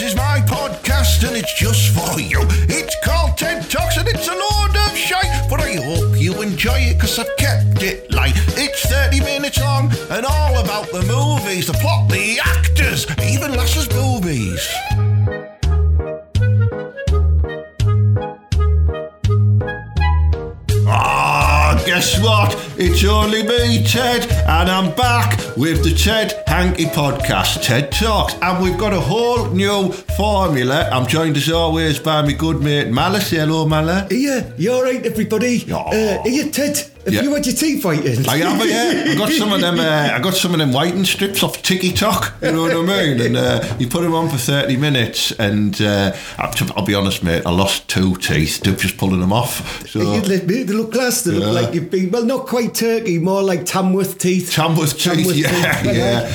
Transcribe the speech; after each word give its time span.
This 0.00 0.12
is 0.12 0.16
my 0.16 0.40
podcast 0.46 1.28
and 1.28 1.36
it's 1.36 1.52
just 1.60 1.92
for 1.92 2.18
you. 2.18 2.40
It's 2.72 2.96
called 3.04 3.36
TED 3.36 3.68
Talks 3.68 3.98
and 3.98 4.08
it's 4.08 4.28
a 4.28 4.32
load 4.32 4.74
of 4.74 4.96
shite, 4.96 5.28
but 5.50 5.60
I 5.60 5.74
hope 5.74 6.18
you 6.18 6.40
enjoy 6.40 6.78
it 6.88 6.94
because 6.94 7.18
I've 7.18 7.36
kept 7.36 7.82
it 7.82 8.10
light. 8.10 8.32
It's 8.56 8.80
30 8.88 9.20
minutes 9.20 9.60
long 9.60 9.92
and 10.08 10.24
all 10.24 10.56
about 10.56 10.90
the 10.90 11.02
movies, 11.02 11.66
the 11.66 11.74
only 23.20 23.42
me, 23.42 23.84
Ted, 23.84 24.30
and 24.48 24.70
I'm 24.70 24.94
back 24.94 25.38
with 25.56 25.84
the 25.84 25.94
Ted 25.94 26.42
Hankey 26.46 26.86
podcast, 26.86 27.62
TED 27.62 27.92
Talks. 27.92 28.34
And 28.40 28.62
we've 28.62 28.78
got 28.78 28.94
a 28.94 29.00
whole 29.00 29.50
new 29.50 29.92
formula. 29.92 30.88
I'm 30.90 31.06
joined 31.06 31.36
as 31.36 31.50
always 31.50 31.98
by 31.98 32.22
my 32.22 32.32
good 32.32 32.62
mate 32.62 32.88
Malice. 32.88 33.30
Hello, 33.30 33.66
Malice. 33.66 34.10
Yeah, 34.10 34.50
you 34.56 34.72
all 34.72 34.82
right, 34.82 35.04
everybody? 35.04 35.58
Yeah. 35.66 35.76
Uh, 35.76 36.22
are 36.22 36.28
you 36.28 36.50
Ted? 36.50 36.89
Have 37.04 37.14
Yeah. 37.14 37.22
you 37.22 37.34
had 37.34 37.46
your 37.46 37.54
teeth 37.54 37.82
whitened? 37.82 38.28
I 38.28 38.36
have, 38.38 38.66
yeah. 38.68 39.12
I 39.12 39.14
got 39.16 39.30
some 39.30 39.52
of 39.52 39.60
them. 39.60 39.80
Uh, 39.80 40.10
I 40.12 40.18
got 40.20 40.34
some 40.34 40.52
of 40.52 40.58
them 40.58 40.72
whitening 40.72 41.04
strips 41.06 41.42
off 41.42 41.62
TikTok. 41.62 42.34
You 42.42 42.52
know 42.52 42.62
what 42.62 42.72
I 42.72 42.82
mean? 42.82 43.20
And 43.20 43.36
uh, 43.36 43.76
you 43.78 43.88
put 43.88 44.02
them 44.02 44.14
on 44.14 44.28
for 44.28 44.36
thirty 44.36 44.76
minutes, 44.76 45.32
and 45.32 45.80
uh, 45.80 46.14
I'll 46.38 46.52
I'll 46.76 46.84
be 46.84 46.94
honest, 46.94 47.22
mate. 47.22 47.42
I 47.46 47.50
lost 47.50 47.88
two 47.88 48.16
teeth 48.16 48.60
just 48.62 48.98
pulling 48.98 49.20
them 49.20 49.32
off. 49.32 49.88
So 49.88 50.00
You 50.00 50.20
let 50.22 50.46
me- 50.46 50.62
They 50.62 50.74
look 50.74 50.92
class. 50.92 51.22
They 51.22 51.32
Yeah. 51.32 51.46
look 51.46 51.54
like 51.64 51.74
you've 51.74 51.90
been 51.90 52.10
well, 52.10 52.24
not 52.24 52.46
quite 52.46 52.74
turkey, 52.74 53.18
more 53.18 53.42
like 53.42 53.64
Tamworth 53.64 54.18
teeth. 54.18 54.52
Tamworth 54.52 54.92
teeth, 54.98 55.14
Tamworth 55.14 55.36
yeah, 55.36 55.82
teeth, 55.82 55.96
yeah, 55.96 56.30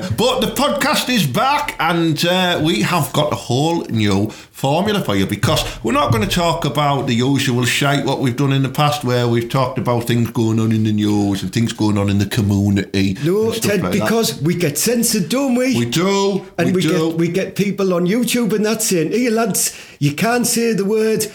yeah. 0.00 0.08
But 0.16 0.40
the 0.40 0.48
podcast 0.48 1.08
is 1.10 1.26
back, 1.26 1.76
and 1.78 2.24
uh, 2.24 2.60
we 2.64 2.82
have 2.82 3.12
got 3.12 3.32
a 3.32 3.36
whole 3.36 3.84
new 3.90 4.30
formula 4.30 5.02
for 5.04 5.14
you 5.14 5.26
because 5.26 5.62
we're 5.84 5.92
not 5.92 6.10
going 6.10 6.26
to 6.26 6.34
talk 6.34 6.64
about 6.64 7.06
the 7.06 7.12
usual 7.14 7.66
shite 7.66 8.06
what 8.06 8.20
we've 8.20 8.36
done 8.36 8.52
in 8.54 8.62
the 8.62 8.70
past, 8.70 9.04
where 9.04 9.28
we've 9.28 9.50
talked 9.50 9.76
about 9.78 10.05
things 10.06 10.30
going 10.30 10.60
on 10.60 10.72
in 10.72 10.84
the 10.84 10.92
news 10.92 11.42
and 11.42 11.52
things 11.52 11.72
going 11.72 11.98
on 11.98 12.08
in 12.08 12.18
the 12.18 12.26
community. 12.26 13.16
No, 13.24 13.52
Ted, 13.52 13.82
like 13.82 13.92
that. 13.92 13.92
because 13.92 14.40
we 14.42 14.54
get 14.54 14.78
censored, 14.78 15.28
don't 15.28 15.54
we? 15.54 15.76
we 15.76 15.86
do, 15.86 16.46
and 16.58 16.74
we, 16.74 16.82
do. 16.82 17.10
get 17.10 17.18
we 17.18 17.28
get 17.28 17.56
people 17.56 17.94
on 17.94 18.06
YouTube 18.06 18.52
and 18.52 18.64
that's 18.64 18.86
saying, 18.86 19.12
"Hey 19.12 19.30
lads, 19.30 19.76
you 19.98 20.14
can't 20.14 20.46
say 20.46 20.72
the 20.72 20.84
word." 20.84 21.26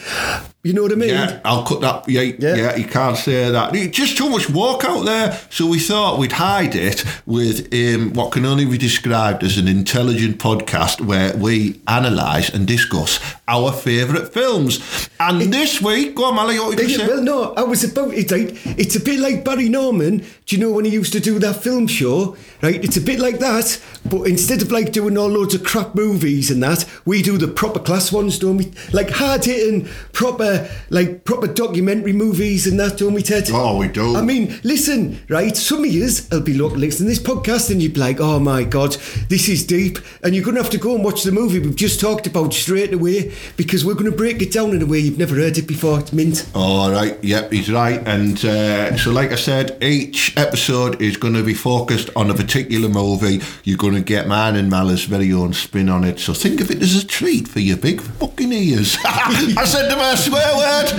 You 0.64 0.74
know 0.74 0.84
what 0.84 0.92
I 0.92 0.96
mean? 0.96 1.10
Yeah, 1.10 1.40
I'll 1.44 1.64
cut 1.64 1.82
that. 1.82 2.08
Yeah, 2.08 2.22
yeah, 2.22 2.56
Yeah. 2.56 2.76
you 2.76 2.86
can't 2.86 3.18
say 3.18 3.50
that. 3.50 3.74
Just 3.92 4.16
too 4.16 4.30
much 4.30 4.48
work 4.48 4.86
out 4.86 5.06
there. 5.06 5.36
So 5.50 5.66
we 5.66 5.80
thought 5.80 6.20
we'd 6.20 6.34
hide 6.34 6.76
it 6.76 7.04
with 7.26 7.74
um, 7.74 8.14
what 8.14 8.32
can 8.32 8.46
only 8.46 8.66
be 8.66 8.78
described 8.78 9.44
as 9.44 9.58
an 9.58 9.68
intelligent 9.68 10.38
podcast 10.38 11.02
where 11.02 11.36
we 11.36 11.82
analyse 11.88 12.50
and 12.50 12.68
discuss 12.68 13.20
our 13.48 13.72
favourite 13.72 14.32
films. 14.32 15.10
And 15.20 15.42
this 15.52 15.82
week, 15.82 16.14
go 16.14 16.26
on, 16.26 16.36
Mally, 16.36 16.60
what 16.60 16.76
were 16.76 16.84
you 16.84 16.90
Yeah, 16.90 16.98
going 16.98 17.00
to 17.00 17.06
say? 17.08 17.14
well, 17.16 17.24
no, 17.24 17.54
I 17.56 17.64
was 17.64 17.84
about 17.84 18.14
it. 18.14 18.32
Right, 18.32 18.56
it's 18.78 18.96
a 18.96 19.00
bit 19.00 19.20
like 19.20 19.44
Barry 19.44 19.68
Norman. 19.68 20.20
Do 20.46 20.56
you 20.56 20.62
know 20.62 20.72
when 20.72 20.86
he 20.86 20.92
used 20.92 21.14
to 21.14 21.20
do 21.20 21.40
that 21.40 21.56
film 21.64 21.88
show? 21.88 22.38
Right, 22.62 22.84
it's 22.86 22.98
a 22.98 23.02
bit 23.02 23.20
like 23.20 23.40
that, 23.40 23.82
but 24.08 24.24
instead 24.28 24.62
of 24.62 24.72
like 24.72 24.92
doing 24.92 25.18
all 25.18 25.28
loads 25.28 25.56
of 25.56 25.64
crap 25.64 25.96
movies 25.96 26.52
and 26.52 26.62
that, 26.62 26.86
we 27.04 27.24
do 27.24 27.40
the 27.40 27.48
proper 27.48 27.80
class 27.80 28.12
ones, 28.12 28.38
don't 28.38 28.58
we? 28.58 28.72
Like 28.94 29.10
hard 29.10 29.44
hitting, 29.46 29.88
proper, 30.14 30.51
like 30.90 31.24
proper 31.26 31.48
documentary 31.48 32.14
movies 32.14 32.68
and 32.68 32.80
that, 32.80 32.98
don't 32.98 33.14
we, 33.14 33.24
Ted? 33.24 33.50
Oh, 33.52 33.78
we 33.78 33.88
do. 33.88 34.16
I 34.16 34.22
mean, 34.22 34.60
listen, 34.64 35.20
right? 35.30 35.56
Some 35.56 35.80
of 35.80 35.92
yous 35.92 36.30
will 36.30 36.42
be 36.42 36.54
listening 36.54 37.14
to 37.14 37.16
this 37.16 37.20
podcast 37.20 37.70
and 37.72 37.82
you'd 37.82 37.94
be 37.94 38.00
like, 38.00 38.20
"Oh 38.20 38.40
my 38.40 38.64
god, 38.64 38.94
this 39.30 39.48
is 39.50 39.66
deep," 39.66 40.00
and 40.24 40.36
you're 40.36 40.46
gonna 40.46 40.62
have 40.62 40.72
to 40.72 40.78
go 40.78 40.96
and 40.96 41.04
watch 41.04 41.24
the 41.24 41.32
movie 41.32 41.60
we've 41.60 41.76
just 41.76 42.00
talked 42.00 42.28
about 42.28 42.54
straight 42.54 42.94
away 42.94 43.34
because 43.58 43.86
we're 43.86 43.96
gonna 43.96 44.12
break 44.12 44.42
it 44.42 44.52
down 44.52 44.72
in 44.72 44.82
a 44.82 44.86
way 44.86 45.00
you've 45.00 45.18
never 45.18 45.36
heard 45.36 45.58
it 45.58 45.68
before. 45.68 46.00
It's 46.00 46.14
mint. 46.14 46.50
All 46.54 46.92
right, 46.92 47.22
yep, 47.24 47.52
he's 47.52 47.72
right. 47.72 48.02
And 48.06 48.44
uh, 48.44 48.98
so, 48.98 49.12
like 49.12 49.32
I 49.32 49.36
said, 49.36 49.78
each 49.82 50.38
episode 50.38 51.02
is 51.02 51.18
going 51.18 51.34
to 51.34 51.44
be 51.44 51.54
focused 51.54 52.10
on 52.16 52.30
a 52.30 52.34
particular 52.34 52.90
movie. 52.90 53.42
You're 53.64 53.78
going 53.78 53.96
to 53.96 54.02
get 54.02 54.28
mine 54.28 54.56
and 54.56 54.70
Mala's 54.70 55.06
very 55.06 55.32
own 55.34 55.54
spin 55.54 55.90
on 55.90 56.04
it. 56.04 56.20
So 56.20 56.34
think 56.34 56.62
of 56.62 56.72
it 56.72 56.82
as 56.82 57.02
a 57.02 57.06
treat 57.06 57.48
for 57.48 57.60
your 57.60 57.78
big 57.78 58.02
fucking 58.02 58.52
ears. 58.52 58.98
I 59.06 59.66
said 59.66 59.90
to 59.90 59.96
my 59.96 60.16
swear 60.42 60.58
word. 60.58 60.92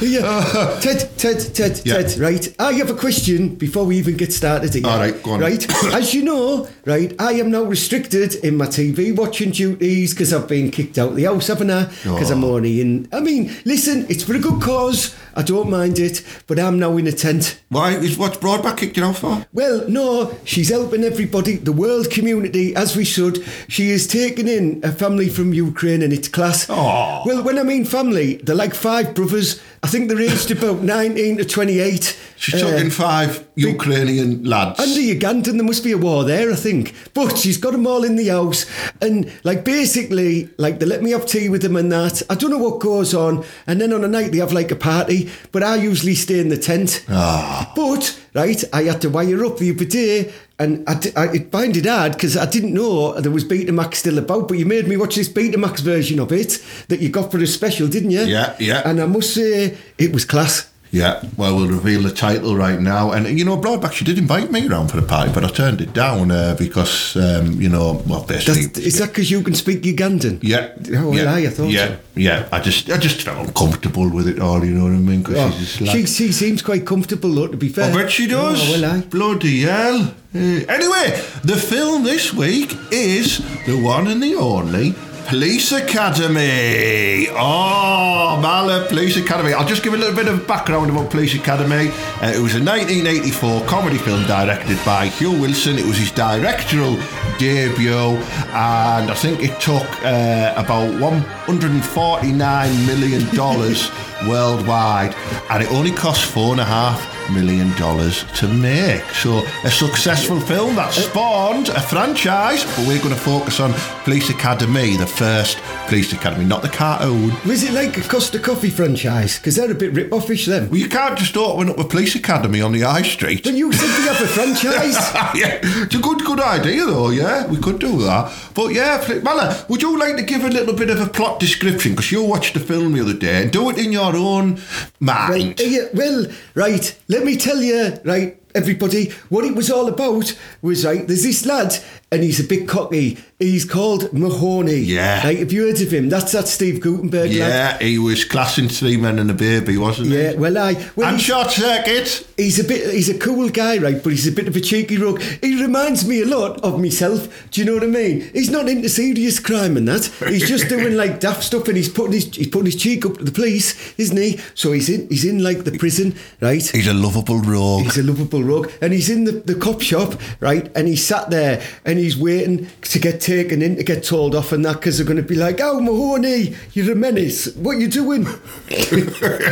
Yeah. 0.04 0.78
Ted, 0.82 1.08
Ted, 1.16 1.54
Ted, 1.54 1.80
Yeah. 1.84 1.94
Ted, 2.02 2.18
right. 2.18 2.54
I 2.58 2.72
have 2.74 2.90
a 2.90 2.94
question 2.94 3.54
before 3.54 3.84
we 3.86 3.96
even 3.96 4.16
get 4.16 4.32
started 4.32 4.74
here. 4.74 4.86
All 4.86 4.98
right, 4.98 5.20
go 5.22 5.32
on. 5.32 5.40
Right. 5.40 5.64
As 5.94 6.12
you 6.12 6.24
know, 6.24 6.68
right, 6.84 7.14
I 7.18 7.32
am 7.34 7.50
now 7.50 7.62
restricted 7.62 8.34
in 8.36 8.56
my 8.56 8.66
TV 8.66 9.16
watching 9.16 9.50
duties 9.52 10.12
because 10.12 10.32
I've 10.34 10.48
been 10.48 10.70
kicked 10.70 10.98
out 10.98 11.10
of 11.10 11.16
the 11.16 11.24
house, 11.24 11.46
haven't 11.46 11.70
I? 11.70 11.84
Oh. 12.06 12.14
Because 12.14 12.30
I'm 12.30 12.44
Oh. 12.44 12.56
only 12.56 12.80
in. 12.80 13.08
I 13.12 13.20
mean, 13.20 13.50
listen, 13.64 14.06
it's 14.10 14.24
for 14.24 14.34
a 14.34 14.38
good 14.38 14.60
cause. 14.60 15.14
I 15.36 15.42
don't 15.42 15.68
mind 15.70 15.98
it, 15.98 16.22
but 16.46 16.58
I'm 16.58 16.78
now 16.78 16.96
in 16.96 17.06
a 17.06 17.12
tent. 17.12 17.60
Why 17.68 17.90
is 17.92 18.16
what's 18.16 18.36
Broadback 18.38 18.76
kicked 18.78 18.96
you 18.96 19.04
out 19.04 19.16
for? 19.16 19.46
Well, 19.52 19.88
no, 19.88 20.36
she's 20.44 20.68
helping 20.70 21.04
everybody, 21.04 21.56
the 21.56 21.72
world 21.72 22.10
community, 22.10 22.74
as 22.76 22.96
we 22.96 23.04
should. 23.04 23.44
She 23.68 23.90
is 23.90 24.06
taking 24.06 24.48
in 24.48 24.80
a 24.84 24.92
family 24.92 25.28
from 25.28 25.52
Ukraine 25.52 26.02
and 26.02 26.12
it's 26.12 26.28
class. 26.28 26.68
Aw. 26.70 27.24
Well, 27.26 27.42
when 27.42 27.58
I 27.58 27.62
mean 27.64 27.84
family, 27.84 28.36
they're 28.36 28.54
like 28.54 28.74
five 28.74 29.14
brothers. 29.14 29.60
I 29.84 29.86
think 29.86 30.08
they're 30.08 30.20
aged 30.30 30.50
about 30.50 30.82
19 30.96 31.36
to 31.38 31.44
28. 31.44 32.16
She's 32.36 32.54
Uh, 32.62 32.70
talking 32.70 32.90
five 32.90 33.44
Ukrainian 33.54 34.42
lads. 34.44 34.80
and 34.80 34.90
the 34.96 35.04
Ugandan, 35.14 35.54
there 35.58 35.62
must 35.72 35.84
be 35.84 35.92
a 35.92 35.98
war 35.98 36.24
there, 36.24 36.50
I 36.50 36.56
think. 36.56 36.94
But 37.12 37.36
she's 37.40 37.58
got 37.64 37.72
them 37.72 37.86
all 37.86 38.02
in 38.02 38.16
the 38.16 38.28
house. 38.28 38.60
And, 39.00 39.30
like, 39.48 39.62
basically, 39.64 40.48
like, 40.64 40.78
they 40.80 40.86
let 40.86 41.02
me 41.02 41.10
have 41.16 41.26
tea 41.26 41.48
with 41.48 41.62
them 41.62 41.76
and 41.76 41.92
that. 41.92 42.22
I 42.30 42.34
don't 42.34 42.50
know 42.50 42.64
what 42.68 42.80
goes 42.80 43.12
on. 43.14 43.44
And 43.66 43.80
then 43.80 43.92
on 43.92 44.02
a 44.04 44.08
night, 44.08 44.32
they 44.32 44.38
have, 44.38 44.52
like, 44.60 44.70
a 44.72 44.76
party. 44.92 45.30
But 45.52 45.62
I 45.62 45.74
usually 45.76 46.14
stay 46.14 46.38
in 46.40 46.48
the 46.48 46.58
tent. 46.70 47.04
Ah. 47.08 47.70
But, 47.76 48.18
right, 48.34 48.60
I 48.72 48.82
had 48.90 49.00
to 49.02 49.10
wire 49.10 49.44
up 49.44 49.58
the 49.58 49.70
other 49.70 49.84
day. 49.84 50.32
And 50.58 50.88
I, 50.88 51.00
I 51.16 51.24
it 51.32 51.50
find 51.50 51.76
it 51.76 51.86
hard 51.86 52.12
because 52.12 52.36
I 52.36 52.46
didn't 52.46 52.74
know 52.74 53.20
there 53.20 53.32
was 53.32 53.44
Betamax 53.44 53.96
still 53.96 54.18
about. 54.18 54.46
But 54.46 54.58
you 54.58 54.66
made 54.66 54.86
me 54.86 54.96
watch 54.96 55.16
this 55.16 55.28
Betamax 55.28 55.80
version 55.80 56.20
of 56.20 56.30
it 56.30 56.64
that 56.88 57.00
you 57.00 57.08
got 57.08 57.32
for 57.32 57.38
a 57.38 57.46
special, 57.46 57.88
didn't 57.88 58.10
you? 58.10 58.22
Yeah, 58.22 58.54
yeah. 58.60 58.82
And 58.84 59.00
I 59.00 59.06
must 59.06 59.34
say, 59.34 59.76
it 59.98 60.12
was 60.12 60.24
class. 60.24 60.70
Yeah, 60.94 61.24
well, 61.36 61.56
we'll 61.56 61.66
reveal 61.66 62.02
the 62.02 62.12
title 62.12 62.54
right 62.54 62.78
now. 62.80 63.10
And, 63.10 63.36
you 63.36 63.44
know, 63.44 63.56
Broadback, 63.56 63.94
she 63.94 64.04
did 64.04 64.16
invite 64.16 64.52
me 64.52 64.68
around 64.68 64.88
for 64.92 65.00
the 65.00 65.06
party, 65.06 65.32
but 65.34 65.42
I 65.44 65.48
turned 65.48 65.80
it 65.80 65.92
down 65.92 66.30
uh, 66.30 66.54
because, 66.56 67.16
um, 67.16 67.60
you 67.60 67.68
know, 67.68 68.00
well, 68.06 68.22
basically. 68.22 68.66
That's, 68.66 68.78
is 68.78 68.98
that 69.00 69.08
because 69.08 69.28
you 69.28 69.42
can 69.42 69.54
speak 69.54 69.82
Ugandan? 69.82 70.38
Yeah. 70.40 70.68
Oh, 70.96 71.12
yeah, 71.12 71.32
aye, 71.34 71.46
I 71.46 71.48
thought 71.48 71.70
Yeah, 71.70 71.88
so. 71.88 71.96
yeah. 72.14 72.48
I 72.52 72.60
just, 72.60 72.88
I 72.90 72.96
just 72.98 73.22
felt 73.22 73.44
uncomfortable 73.48 74.08
with 74.08 74.28
it 74.28 74.38
all. 74.38 74.64
You 74.64 74.70
know 74.72 74.84
what 74.84 74.92
I 74.92 74.98
mean? 75.10 75.24
'Cause 75.24 75.34
Oh, 75.36 75.50
she's 75.50 75.66
just 75.78 75.80
like, 75.80 75.90
she, 75.90 76.06
she 76.06 76.32
seems 76.32 76.62
quite 76.62 76.86
comfortable, 76.86 77.34
though, 77.34 77.48
to 77.48 77.56
be 77.56 77.70
fair. 77.70 77.90
I 77.90 78.02
bet 78.02 78.12
she 78.12 78.28
does. 78.28 78.60
Oh, 78.62 78.80
well, 78.80 78.84
aye. 78.92 79.00
Bloody 79.10 79.62
hell. 79.62 80.14
Uh, 80.32 80.38
anyway, 80.38 81.20
the 81.42 81.56
film 81.56 82.04
this 82.04 82.32
week 82.32 82.76
is 82.92 83.38
the 83.66 83.80
one 83.82 84.06
and 84.06 84.22
the 84.22 84.36
only 84.36 84.94
Police 85.26 85.72
Academy. 85.72 87.28
Oh, 87.30 88.38
Mala 88.40 88.86
Police 88.88 89.16
Academy. 89.16 89.52
I'll 89.52 89.66
just 89.66 89.82
give 89.82 89.94
a 89.94 89.96
little 89.96 90.14
bit 90.14 90.28
of 90.28 90.46
background 90.46 90.90
about 90.90 91.10
Police 91.10 91.34
Academy. 91.34 91.88
Uh, 92.20 92.32
it 92.34 92.40
was 92.40 92.54
a 92.54 92.62
1984 92.62 93.64
comedy 93.66 93.98
film 93.98 94.22
directed 94.26 94.78
by 94.84 95.06
Hugh 95.06 95.32
Wilson. 95.32 95.78
It 95.78 95.86
was 95.86 95.96
his 95.96 96.10
directorial 96.12 96.96
debut, 97.38 98.18
and 98.52 99.10
I 99.10 99.14
think 99.14 99.42
it 99.42 99.58
took 99.60 99.86
uh, 100.04 100.52
about 100.56 101.00
149 101.00 102.86
million 102.86 103.34
dollars 103.34 103.90
worldwide, 104.28 105.14
and 105.50 105.62
it 105.62 105.70
only 105.70 105.92
cost 105.92 106.24
four 106.24 106.52
and 106.52 106.60
a 106.60 106.64
half 106.64 107.14
million 107.30 107.74
dollars 107.76 108.24
to 108.34 108.48
make. 108.48 109.02
So 109.10 109.44
a 109.64 109.70
successful 109.70 110.40
film 110.40 110.76
that 110.76 110.92
spawned 110.92 111.68
a 111.68 111.80
franchise, 111.80 112.64
but 112.64 112.86
we're 112.86 112.98
going 112.98 113.14
to 113.14 113.20
focus 113.20 113.60
on 113.60 113.72
Police 114.04 114.30
Academy, 114.30 114.96
the 114.96 115.06
first 115.06 115.58
Police 115.86 116.12
Academy, 116.12 116.44
not 116.44 116.62
the 116.62 116.68
cartoon. 116.68 117.34
Was 117.46 117.62
it 117.62 117.72
like 117.72 117.96
a 117.98 118.02
Costa 118.02 118.38
Coffee 118.38 118.70
franchise? 118.70 119.38
Because 119.38 119.56
they're 119.56 119.70
a 119.70 119.74
bit 119.74 119.92
rip-offish, 119.92 120.46
them. 120.46 120.68
Well, 120.70 120.80
you 120.80 120.88
can't 120.88 121.18
just 121.18 121.36
open 121.36 121.70
up 121.70 121.78
a 121.78 121.84
police 121.84 122.14
academy 122.14 122.60
on 122.60 122.72
the 122.72 122.80
high 122.80 123.02
street. 123.02 123.44
But 123.44 123.54
you 123.54 123.72
said 123.72 123.98
we 123.98 124.06
have 124.06 124.20
a 124.20 124.26
franchise. 124.26 124.94
yeah, 125.34 125.60
it's 125.62 125.94
a 125.94 125.98
good, 125.98 126.24
good 126.24 126.40
idea 126.40 126.84
though. 126.84 127.10
Yeah, 127.10 127.46
we 127.46 127.58
could 127.58 127.78
do 127.78 128.02
that. 128.02 128.32
But 128.54 128.68
yeah, 128.74 129.20
Mala, 129.22 129.64
would 129.68 129.82
you 129.82 129.98
like 129.98 130.16
to 130.16 130.22
give 130.22 130.44
a 130.44 130.48
little 130.48 130.74
bit 130.74 130.90
of 130.90 131.00
a 131.00 131.06
plot 131.06 131.40
description? 131.40 131.92
Because 131.92 132.12
you 132.12 132.22
watched 132.22 132.54
the 132.54 132.60
film 132.60 132.92
the 132.92 133.00
other 133.00 133.14
day 133.14 133.42
and 133.42 133.52
do 133.52 133.70
it 133.70 133.78
in 133.78 133.92
your 133.92 134.13
own 134.16 134.60
mind. 135.00 135.60
Right, 135.60 135.94
well, 135.94 136.26
right, 136.54 137.00
let 137.08 137.24
me 137.24 137.36
tell 137.36 137.62
you, 137.62 137.98
right, 138.04 138.40
everybody, 138.54 139.10
what 139.28 139.44
it 139.44 139.54
was 139.54 139.70
all 139.70 139.88
about 139.88 140.36
was 140.62 140.84
right. 140.84 141.06
There's 141.06 141.22
this 141.24 141.44
lad, 141.46 141.76
and 142.10 142.22
he's 142.22 142.40
a 142.40 142.44
bit 142.44 142.68
cocky. 142.68 143.18
He's 143.38 143.64
called 143.64 144.12
Mahoney. 144.12 144.76
Yeah. 144.76 145.24
Right, 145.26 145.38
have 145.38 145.52
you 145.52 145.66
heard 145.66 145.80
of 145.80 145.92
him? 145.92 146.08
That's 146.08 146.32
that 146.32 146.46
Steve 146.48 146.80
Guttenberg 146.80 147.30
lad. 147.30 147.32
Yeah, 147.32 147.78
he 147.78 147.98
was 147.98 148.24
classing 148.24 148.68
Three 148.68 148.96
Men 148.96 149.18
and 149.18 149.30
a 149.30 149.34
Baby, 149.34 149.76
wasn't 149.76 150.08
he? 150.08 150.22
Yeah, 150.22 150.34
well, 150.34 150.56
I. 150.56 150.90
Well, 150.96 151.08
And 151.08 151.20
Short 151.20 151.50
Circuit. 151.50 152.26
He's 152.36 152.58
a 152.60 152.64
bit. 152.64 152.92
He's 152.94 153.08
a 153.08 153.18
cool 153.18 153.48
guy, 153.50 153.78
right? 153.78 154.02
But 154.02 154.10
he's 154.10 154.26
a 154.26 154.32
bit 154.32 154.48
of 154.48 154.56
a 154.56 154.60
cheeky 154.60 154.96
rogue. 154.96 155.20
He 155.20 155.60
reminds 155.60 156.06
me 156.06 156.22
a 156.22 156.26
lot 156.26 156.62
of 156.62 156.80
myself. 156.80 157.50
Do 157.50 157.60
you 157.60 157.66
know 157.66 157.74
what 157.74 157.82
I 157.82 157.88
mean? 157.88 158.30
He's 158.32 158.50
not 158.50 158.68
into 158.68 158.88
serious 158.88 159.40
crime 159.40 159.76
and 159.76 159.86
that. 159.88 160.04
He's 160.28 160.48
just 160.48 160.68
doing 160.68 160.96
like 160.96 161.20
daft 161.20 161.42
stuff, 161.42 161.66
and 161.68 161.76
he's 161.76 161.88
putting 161.88 162.12
his 162.12 162.34
he's 162.34 162.48
putting 162.48 162.66
his 162.66 162.76
cheek 162.76 163.04
up 163.04 163.18
to 163.18 163.24
the 163.24 163.32
police, 163.32 163.94
isn't 163.98 164.16
he? 164.16 164.38
So 164.54 164.72
he's 164.72 164.88
in 164.88 165.08
he's 165.08 165.24
in 165.24 165.42
like 165.42 165.64
the 165.64 165.76
prison, 165.76 166.14
right? 166.40 166.64
He's 166.64 166.86
a 166.86 166.94
lovable 166.94 167.40
rogue. 167.40 167.82
He's 167.82 167.98
a 167.98 168.02
lovable 168.04 168.43
rogue, 168.44 168.70
and 168.80 168.92
he's 168.92 169.10
in 169.10 169.24
the, 169.24 169.32
the 169.32 169.54
cop 169.54 169.80
shop, 169.80 170.20
right? 170.40 170.70
And 170.76 170.88
he's 170.88 171.04
sat 171.04 171.30
there 171.30 171.62
and 171.84 171.98
he's 171.98 172.16
waiting 172.16 172.68
to 172.82 172.98
get 172.98 173.20
taken 173.20 173.62
in 173.62 173.76
to 173.76 173.84
get 173.84 174.04
told 174.04 174.34
off 174.34 174.52
and 174.52 174.64
that 174.64 174.74
because 174.74 174.98
they're 174.98 175.06
going 175.06 175.16
to 175.16 175.22
be 175.22 175.34
like, 175.34 175.60
"Oh, 175.60 175.80
Mahoney, 175.80 176.54
you're 176.72 176.92
a 176.92 176.96
menace. 176.96 177.54
What 177.56 177.78
you 177.78 177.88
doing?" 177.88 178.24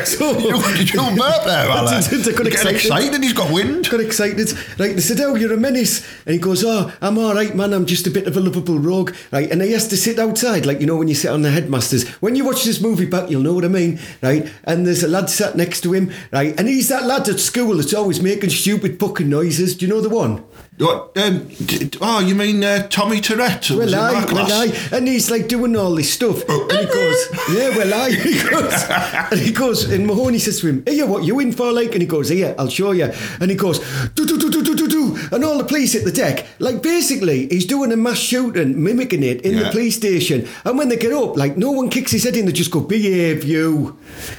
so, 0.04 0.38
you, 0.38 0.56
you 0.56 1.16
burp 1.16 1.44
there, 1.44 1.66
Vala. 1.66 2.00
They 2.00 2.32
got 2.32 2.46
excited. 2.46 2.74
excited. 2.76 3.22
He's 3.22 3.32
got 3.32 3.52
wind. 3.52 3.88
got 3.88 4.00
excited. 4.00 4.52
Right, 4.78 4.94
they 4.94 5.00
said, 5.00 5.20
Oh, 5.20 5.34
you're 5.34 5.52
a 5.52 5.56
menace. 5.56 6.06
And 6.26 6.34
he 6.34 6.38
goes, 6.38 6.64
Oh, 6.64 6.92
I'm 7.00 7.18
all 7.18 7.34
right, 7.34 7.54
man. 7.54 7.72
I'm 7.72 7.86
just 7.86 8.06
a 8.06 8.10
bit 8.10 8.26
of 8.26 8.36
a 8.36 8.40
lovable 8.40 8.78
rogue. 8.78 9.14
Right, 9.30 9.50
and 9.50 9.62
he 9.62 9.72
has 9.72 9.88
to 9.88 9.96
sit 9.96 10.18
outside, 10.18 10.66
like, 10.66 10.80
you 10.80 10.86
know, 10.86 10.96
when 10.96 11.08
you 11.08 11.14
sit 11.14 11.30
on 11.30 11.42
the 11.42 11.50
headmasters. 11.50 12.08
When 12.20 12.36
you 12.36 12.44
watch 12.44 12.64
this 12.64 12.80
movie 12.80 13.06
back, 13.06 13.30
you'll 13.30 13.42
know 13.42 13.54
what 13.54 13.64
I 13.64 13.68
mean. 13.68 14.00
Right, 14.22 14.50
and 14.64 14.86
there's 14.86 15.02
a 15.02 15.08
lad 15.08 15.30
sat 15.30 15.56
next 15.56 15.82
to 15.82 15.92
him. 15.92 16.12
Right, 16.32 16.58
and 16.58 16.68
he's 16.68 16.88
that 16.88 17.04
lad 17.04 17.28
at 17.28 17.40
school 17.40 17.76
that's 17.76 17.94
always 17.94 18.20
making 18.20 18.50
stupid 18.50 18.81
bucking 18.90 19.28
noises. 19.28 19.76
Do 19.76 19.86
you 19.86 19.92
know 19.92 20.00
the 20.00 20.08
one? 20.08 20.44
What, 20.78 21.16
um, 21.18 21.48
oh, 22.00 22.20
you 22.20 22.34
mean 22.34 22.64
uh, 22.64 22.88
Tommy 22.88 23.20
Tourette? 23.20 23.68
was 23.70 23.92
Well, 23.92 23.94
I, 23.94 24.24
well, 24.24 24.50
I, 24.50 24.96
and 24.96 25.06
he's 25.06 25.30
like 25.30 25.46
doing 25.46 25.76
all 25.76 25.94
this 25.94 26.10
stuff, 26.10 26.42
and 26.48 26.72
he 26.72 26.86
goes, 26.86 27.26
"Yeah, 27.52 27.76
well, 27.76 27.92
I." 27.92 28.10
He 28.22 28.48
goes, 28.48 28.82
and 29.30 29.40
he 29.40 29.52
goes, 29.52 29.84
and 29.90 30.06
Mahoney 30.06 30.38
says 30.38 30.60
to 30.60 30.68
him, 30.68 30.82
"Hey, 30.86 31.02
what 31.02 31.24
you 31.24 31.38
in 31.40 31.52
for, 31.52 31.70
like?" 31.72 31.92
And 31.92 32.00
he 32.00 32.06
goes, 32.06 32.30
"Here, 32.30 32.54
I'll 32.58 32.70
show 32.70 32.92
you." 32.92 33.12
And 33.38 33.50
he 33.50 33.56
goes, 33.56 33.80
"Do 34.14 34.24
do 34.26 34.38
do 34.38 34.50
do 34.50 34.62
do 34.64 34.74
do 34.74 34.88
do," 34.88 35.18
and 35.30 35.44
all 35.44 35.58
the 35.58 35.64
police 35.64 35.92
hit 35.92 36.04
the 36.04 36.10
deck. 36.10 36.46
Like 36.58 36.82
basically, 36.82 37.48
he's 37.48 37.66
doing 37.66 37.92
a 37.92 37.96
mass 37.96 38.18
shooting, 38.18 38.82
mimicking 38.82 39.22
it 39.22 39.42
in 39.42 39.58
the 39.58 39.70
police 39.70 39.96
station. 39.96 40.48
And 40.64 40.78
when 40.78 40.88
they 40.88 40.96
get 40.96 41.12
up, 41.12 41.36
like 41.36 41.58
no 41.58 41.70
one 41.70 41.90
kicks 41.90 42.12
his 42.12 42.24
head 42.24 42.36
in; 42.36 42.46
they 42.46 42.52
just 42.52 42.70
go, 42.70 42.80
"Behave, 42.80 43.44
you." 43.44 43.98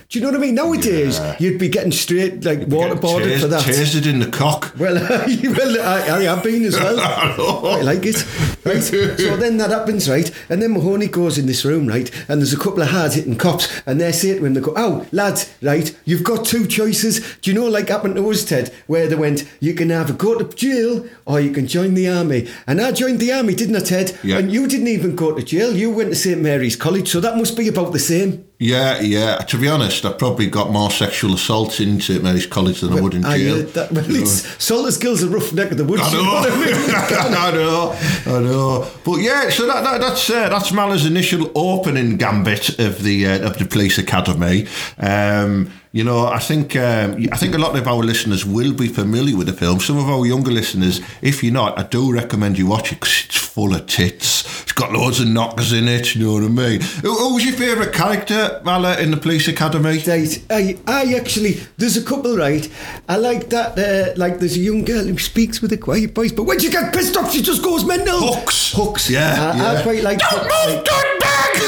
Do 0.09 0.19
you 0.19 0.25
know 0.25 0.31
what 0.31 0.37
I 0.37 0.41
mean? 0.41 0.55
Nowadays, 0.55 1.21
you'd 1.39 1.59
be 1.59 1.69
getting 1.69 1.91
straight 1.91 2.43
like 2.43 2.61
waterboarded 2.61 3.39
for 3.39 3.47
that. 3.47 3.61
Tased 3.61 4.07
in 4.07 4.19
the 4.19 4.31
cock. 4.31 4.73
Well, 4.79 4.95
well, 4.95 5.81
I, 5.81 6.21
I 6.21 6.22
have 6.23 6.43
been 6.43 6.63
as 6.63 6.75
well. 6.75 6.99
I. 6.99 7.79
I 7.79 7.81
like 7.81 8.05
it. 8.05 8.25
Right. 8.65 8.81
so 8.81 9.37
then 9.37 9.57
that 9.57 9.71
happens, 9.71 10.09
right? 10.09 10.31
And 10.49 10.61
then 10.61 10.71
Mahoney 10.73 11.07
goes 11.07 11.37
in 11.37 11.45
this 11.45 11.65
room, 11.65 11.87
right? 11.87 12.09
And 12.29 12.39
there's 12.41 12.53
a 12.53 12.57
couple 12.57 12.81
of 12.81 12.89
hard 12.89 13.13
hitting 13.13 13.37
cops, 13.37 13.81
and 13.85 13.99
they 13.99 14.11
say 14.11 14.37
to 14.37 14.45
him, 14.45 14.53
they 14.53 14.61
go, 14.61 14.73
Oh, 14.75 15.05
lads, 15.11 15.53
right, 15.61 15.95
you've 16.05 16.23
got 16.23 16.45
two 16.45 16.67
choices. 16.67 17.37
Do 17.41 17.51
you 17.51 17.59
know, 17.59 17.67
like 17.67 17.89
happened 17.89 18.15
to 18.15 18.29
us, 18.29 18.45
Ted, 18.45 18.73
where 18.87 19.07
they 19.07 19.15
went, 19.15 19.43
You 19.59 19.73
can 19.73 19.91
either 19.91 20.13
go 20.13 20.37
to 20.37 20.55
jail 20.55 21.05
or 21.25 21.39
you 21.39 21.51
can 21.51 21.67
join 21.67 21.93
the 21.93 22.07
army. 22.09 22.47
And 22.67 22.81
I 22.81 22.91
joined 22.91 23.19
the 23.19 23.31
army, 23.33 23.55
didn't 23.55 23.75
I, 23.75 23.79
Ted? 23.79 24.17
Yeah. 24.23 24.37
And 24.37 24.51
you 24.51 24.67
didn't 24.67 24.87
even 24.87 25.15
go 25.15 25.33
to 25.33 25.43
jail. 25.43 25.75
You 25.75 25.91
went 25.91 26.09
to 26.09 26.15
St 26.15 26.41
Mary's 26.41 26.75
College, 26.75 27.09
so 27.09 27.19
that 27.19 27.37
must 27.37 27.57
be 27.57 27.67
about 27.67 27.91
the 27.91 27.99
same. 27.99 28.45
Yeah, 28.63 29.01
yeah. 29.01 29.35
To 29.39 29.57
be 29.57 29.67
honest, 29.67 30.05
I 30.05 30.13
probably 30.13 30.47
got 30.47 30.71
more 30.71 30.89
sexual 30.89 31.33
assaults 31.33 31.81
into 31.81 32.21
Mary's 32.21 32.45
College 32.47 32.79
than 32.79 32.93
I 32.93 33.01
would 33.01 33.13
in 33.13 33.25
I 33.25 33.37
jail. 33.37 33.55
heard 33.57 33.73
that. 33.73 33.91
Well, 33.91 34.05
You 34.09 34.21
it's 34.21 34.43
Saltersgill's 34.55 35.21
a 35.21 35.27
rough 35.27 35.51
neck 35.51 35.71
of 35.71 35.77
the 35.77 35.83
woods. 35.83 36.01
I 36.03 36.11
you 36.11 36.23
know 36.23 36.37
I 36.37 36.49
mean? 36.55 36.87
know, 36.87 36.93
I 37.37 37.51
know, 37.51 38.37
I 38.37 38.39
know. 38.39 38.87
But 39.03 39.17
yeah, 39.17 39.49
so 39.49 39.67
that, 39.67 39.83
that, 39.83 39.99
that's 39.99 40.29
uh, 40.29 40.47
that's 40.47 40.71
Maller's 40.71 41.05
initial 41.05 41.51
opening 41.55 42.15
gambit 42.15 42.79
of 42.79 43.03
the 43.03 43.27
uh, 43.27 43.47
of 43.49 43.57
the 43.57 43.65
police 43.65 43.97
academy. 43.97 44.65
Um, 44.97 45.69
you 45.93 46.03
know, 46.03 46.25
I 46.25 46.39
think 46.39 46.75
um, 46.75 47.23
I 47.31 47.37
think 47.37 47.53
a 47.53 47.59
lot 47.59 47.77
of 47.77 47.87
our 47.87 48.03
listeners 48.03 48.43
will 48.43 48.73
be 48.73 48.87
familiar 48.87 49.37
with 49.37 49.45
the 49.45 49.53
film. 49.53 49.79
Some 49.79 49.99
of 49.99 50.09
our 50.09 50.25
younger 50.25 50.49
listeners, 50.49 50.99
if 51.21 51.43
you're 51.43 51.53
not, 51.53 51.77
I 51.77 51.83
do 51.83 52.11
recommend 52.11 52.57
you 52.57 52.65
watch 52.65 52.91
it 52.91 52.95
because 52.95 53.25
it's 53.25 53.37
full 53.37 53.75
of 53.75 53.85
tits. 53.85 54.63
It's 54.63 54.71
got 54.71 54.91
loads 54.91 55.19
of 55.19 55.27
knockers 55.27 55.71
in 55.71 55.87
it. 55.87 56.15
You 56.15 56.25
know 56.25 56.33
what 56.33 56.43
I 56.45 56.47
mean? 56.47 56.81
Who, 56.81 57.13
who 57.13 57.35
was 57.35 57.45
your 57.45 57.53
favourite 57.53 57.93
character, 57.93 58.59
Mala, 58.65 58.99
in 58.99 59.11
the 59.11 59.17
police 59.17 59.47
academy? 59.47 59.99
Right, 59.99 60.45
I, 60.49 60.79
I 60.87 61.13
actually, 61.13 61.59
there's 61.77 61.95
a 61.95 62.03
couple, 62.03 62.35
right? 62.35 62.67
I 63.07 63.17
like 63.17 63.51
that, 63.51 63.77
uh, 63.77 64.17
like, 64.17 64.39
there's 64.39 64.57
a 64.57 64.61
young 64.61 64.83
girl 64.83 65.05
who 65.05 65.19
speaks 65.19 65.61
with 65.61 65.71
a 65.73 65.77
quiet 65.77 66.15
voice, 66.15 66.31
but 66.31 66.45
when 66.45 66.59
she 66.59 66.71
gets 66.71 66.97
pissed 66.97 67.15
off, 67.15 67.31
she 67.31 67.43
just 67.43 67.61
goes 67.61 67.85
mental. 67.85 68.33
Hooks. 68.33 68.73
Hooks. 68.73 69.11
Yeah, 69.11 69.53
I, 69.53 69.57
yeah. 69.57 69.79
I 69.79 69.83
quite 69.83 70.01
like 70.01 70.17
Don't 70.17 70.41
move, 70.41 70.83
don't 70.83 71.19
bag. 71.19 71.32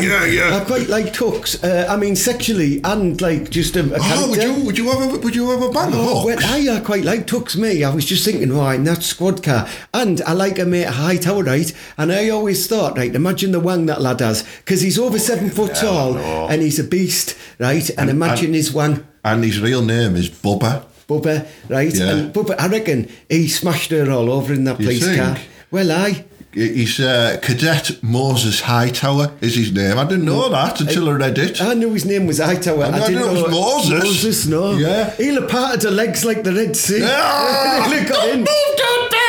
Yeah, 0.00 0.24
yeah. 0.26 0.56
I 0.56 0.64
quite 0.64 0.88
like 0.88 1.14
hooks. 1.14 1.62
Uh, 1.62 1.86
I 1.88 1.96
mean, 1.96 2.14
sexually 2.16 2.80
and 2.84 3.20
like 3.20 3.50
just 3.50 3.76
a, 3.76 3.80
a 3.94 3.98
Oh, 4.00 4.30
would 4.30 4.42
you 4.42 4.64
would 4.64 4.78
you 4.78 4.90
ever 4.90 5.18
would 5.18 5.34
you 5.34 5.46
bang 5.72 5.92
a 5.92 5.96
Oh, 5.96 6.20
hooks? 6.28 6.42
well, 6.42 6.54
I 6.54 6.68
uh, 6.76 6.80
quite 6.84 7.04
like 7.04 7.26
Tux 7.26 7.56
me. 7.56 7.82
I 7.84 7.90
was 7.94 8.04
just 8.04 8.24
thinking, 8.24 8.54
why 8.54 8.74
in 8.76 8.84
that 8.84 9.02
squad 9.02 9.42
car, 9.42 9.68
and 9.94 10.20
I 10.22 10.32
like 10.32 10.58
a 10.58 10.64
mate 10.66 10.86
high 10.88 11.16
tower, 11.16 11.42
right? 11.42 11.72
And 11.96 12.12
I 12.12 12.28
always 12.30 12.66
thought, 12.66 12.96
right, 12.96 13.14
imagine 13.14 13.52
the 13.52 13.60
wang 13.60 13.86
that 13.86 14.00
lad 14.00 14.20
has, 14.20 14.42
because 14.58 14.80
he's 14.80 14.98
over 14.98 15.18
seven 15.18 15.50
foot 15.50 15.74
tall 15.74 16.14
no. 16.14 16.48
and 16.48 16.62
he's 16.62 16.78
a 16.78 16.84
beast, 16.84 17.36
right? 17.58 17.88
And, 17.98 18.10
imagine 18.10 18.46
and- 18.46 18.54
his 18.54 18.72
wang. 18.72 19.04
and 19.24 19.44
his 19.44 19.60
real 19.60 19.82
name 19.82 20.16
is 20.16 20.28
Bubba. 20.30 20.84
Bubba, 21.08 21.46
right? 21.68 21.94
Yeah. 21.94 22.10
And 22.12 22.34
Bubba, 22.34 22.54
I 22.58 22.68
reckon 22.68 23.08
he 23.28 23.48
smashed 23.48 23.90
her 23.90 24.10
all 24.10 24.30
over 24.30 24.52
in 24.52 24.64
that 24.64 24.78
You 24.78 24.86
police 24.86 25.04
think? 25.04 25.18
car. 25.18 25.38
Well, 25.70 25.90
I. 25.90 26.24
He's 26.58 26.98
uh, 26.98 27.38
Cadet 27.40 28.02
Moses 28.02 28.60
Hightower 28.60 29.30
is 29.40 29.54
his 29.54 29.72
name. 29.72 29.96
I 29.96 30.04
didn't 30.04 30.24
know 30.24 30.48
that 30.48 30.80
until 30.80 31.08
I 31.08 31.12
read 31.12 31.38
it. 31.38 31.62
I 31.62 31.74
knew 31.74 31.92
his 31.92 32.04
name 32.04 32.26
was 32.26 32.38
Hightower. 32.38 32.84
I 32.84 32.88
I, 32.88 32.90
knew 32.98 33.06
didn't 33.06 33.20
know 33.20 33.30
it 33.30 33.42
was 33.42 33.50
Moses. 33.52 34.04
Moses, 34.04 34.46
no. 34.46 34.72
Yeah. 34.72 35.10
He'll 35.16 35.40
have 35.40 35.50
parted 35.50 35.84
her 35.84 35.90
legs 35.92 36.24
like 36.24 36.42
the 36.42 36.52
Red 36.52 36.76
Sea. 36.76 37.00
Ah, 37.08 37.86
He'll 37.88 37.98
have 38.00 38.08
got 38.08 38.22
don't 38.26 38.32
in. 38.34 38.38
move, 38.40 38.48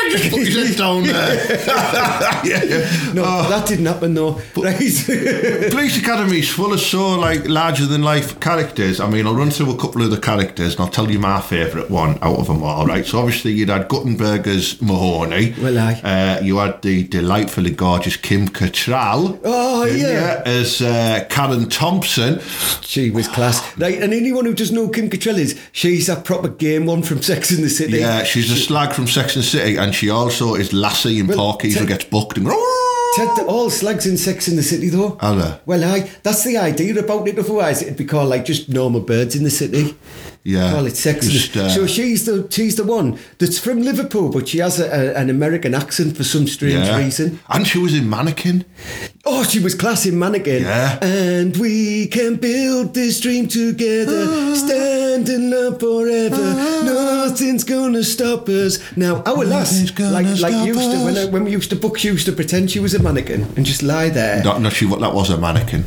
don't. 0.17 0.17
Just 0.19 0.31
put 0.31 0.39
his 0.47 0.56
head 0.69 0.77
down 0.77 1.03
there. 1.03 1.35
yeah, 2.45 2.63
yeah. 2.63 3.13
No, 3.13 3.23
Oh, 3.25 3.50
that 3.50 3.67
didn't 3.67 3.85
happen 3.85 4.13
though. 4.13 4.33
Right. 4.56 4.77
Police 5.71 5.97
Academy 6.00 6.39
is 6.39 6.50
full 6.50 6.73
of 6.73 6.79
so 6.79 7.15
like 7.19 7.47
larger 7.47 7.85
than 7.85 8.01
life 8.03 8.39
characters. 8.39 9.00
I 9.00 9.09
mean, 9.09 9.25
I'll 9.27 9.35
run 9.35 9.51
through 9.51 9.71
a 9.71 9.77
couple 9.77 10.01
of 10.01 10.11
the 10.11 10.19
characters 10.19 10.73
and 10.73 10.81
I'll 10.81 10.89
tell 10.91 11.09
you 11.11 11.19
my 11.19 11.39
favourite 11.41 11.89
one 11.89 12.17
out 12.21 12.39
of 12.39 12.47
them 12.47 12.63
all. 12.63 12.85
Right. 12.85 13.06
So 13.06 13.19
obviously 13.19 13.51
you'd 13.51 13.69
had 13.69 13.88
Guttenberger's 13.88 14.81
Mahoney. 14.81 15.53
Well, 15.61 15.77
aye. 15.77 16.01
Uh, 16.03 16.44
you 16.44 16.57
had 16.57 16.81
the 16.81 17.03
delightfully 17.07 17.71
gorgeous 17.71 18.17
Kim 18.17 18.47
Cattrall. 18.50 19.39
Oh, 19.44 19.69
didn't 19.86 20.00
yeah. 20.00 20.44
As 20.45 20.81
uh, 20.81 21.25
Karen 21.30 21.69
Thompson. 21.69 22.39
she 22.81 23.10
was 23.12 23.27
class. 23.27 23.60
Right, 23.77 24.01
and 24.01 24.13
anyone 24.13 24.45
who 24.45 24.54
doesn't 24.54 24.75
know 24.75 24.89
Kim 24.89 25.10
Cattrall 25.10 25.38
is, 25.38 25.60
she's 25.71 26.09
a 26.09 26.16
proper 26.16 26.49
game 26.49 26.85
one 26.85 27.04
from 27.04 27.21
Sex 27.21 27.52
in 27.52 27.61
the 27.61 27.69
City. 27.69 27.99
Yeah, 27.99 28.23
she's 28.23 28.52
a 28.52 28.56
slag 28.56 28.94
from 28.94 29.07
Sex 29.07 29.35
and 29.35 29.44
the 29.44 29.47
City, 29.47 29.78
and 29.78 29.94
she 29.94 30.09
also 30.09 30.56
is 30.56 30.73
Lassie 30.73 31.19
in 31.19 31.28
Well, 31.28 31.38
Porky's 31.38 31.78
who 31.78 31.85
gets 31.85 32.06
booked 32.06 32.38
and. 32.38 32.49
Ted, 33.16 33.47
all 33.47 33.69
slags 33.69 34.06
in 34.06 34.18
Sex 34.18 34.47
in 34.47 34.56
the 34.56 34.64
City 34.64 34.90
though. 34.90 35.18
Are 35.19 35.35
they? 35.35 35.59
Well, 35.66 35.83
aye, 35.83 36.09
that's 36.23 36.44
the 36.44 36.57
idea 36.57 36.97
about 36.99 37.28
it. 37.28 37.40
Otherwise, 37.40 37.81
it'd 37.81 37.97
be 37.97 38.06
called 38.06 38.30
like 38.30 38.45
just 38.45 38.69
normal 38.69 39.02
birds 39.02 39.35
in 39.35 39.44
the 39.44 39.49
city. 39.49 39.97
Yeah. 40.43 40.71
Call 40.71 40.85
it 40.85 40.95
Sex. 40.95 41.27
Just, 41.27 41.55
uh, 41.57 41.69
so 41.69 41.85
she's 41.85 42.25
the 42.25 42.47
she's 42.49 42.75
the 42.77 42.83
one 42.85 43.19
that's 43.39 43.59
from 43.59 43.81
Liverpool, 43.81 44.29
but 44.29 44.47
she 44.47 44.59
has 44.59 44.79
a, 44.79 44.85
a, 44.87 45.13
an 45.15 45.29
American 45.29 45.75
accent 45.75 46.15
for 46.15 46.23
some 46.23 46.47
strange 46.47 46.87
Yeah. 46.87 46.97
reason. 46.97 47.39
And 47.49 47.67
she 47.67 47.77
was 47.77 47.93
in 47.93 48.09
Mannequin. 48.09 48.63
Oh, 49.25 49.43
she 49.43 49.59
was 49.59 49.75
class 49.75 50.05
in 50.05 50.17
Mannequin. 50.17 50.63
Yeah. 50.63 50.97
And 51.03 51.55
we 51.57 52.07
can 52.07 52.35
build 52.37 52.93
this 52.93 53.19
dream 53.19 53.47
together, 53.47 54.55
stand 54.55 55.27
in 55.29 55.51
love 55.51 55.79
forever. 55.79 56.53
Nothing's 56.83 57.63
gonna 57.65 58.03
stop 58.03 58.47
us. 58.49 58.79
Now, 58.95 59.21
our 59.25 59.43
Nothing's 59.45 59.91
gonna 59.91 60.11
like 60.11 60.25
like 60.39 60.65
used 60.65 60.79
to 60.91 61.03
when, 61.05 61.17
I, 61.17 61.25
when 61.25 61.43
we 61.43 61.51
used 61.51 61.69
to 61.71 61.75
book, 61.75 61.97
she 61.97 62.07
used 62.07 62.25
to 62.27 62.31
pretend 62.31 62.71
she 62.71 62.79
was 62.79 62.93
a 62.95 62.99
mannequin 63.03 63.43
and 63.55 63.65
just 63.65 63.83
lie 63.83 64.09
there. 64.09 64.43
Not, 64.43 64.61
not 64.61 64.73
she, 64.73 64.85
that 64.87 65.13
was 65.13 65.29
a 65.29 65.37
mannequin. 65.37 65.83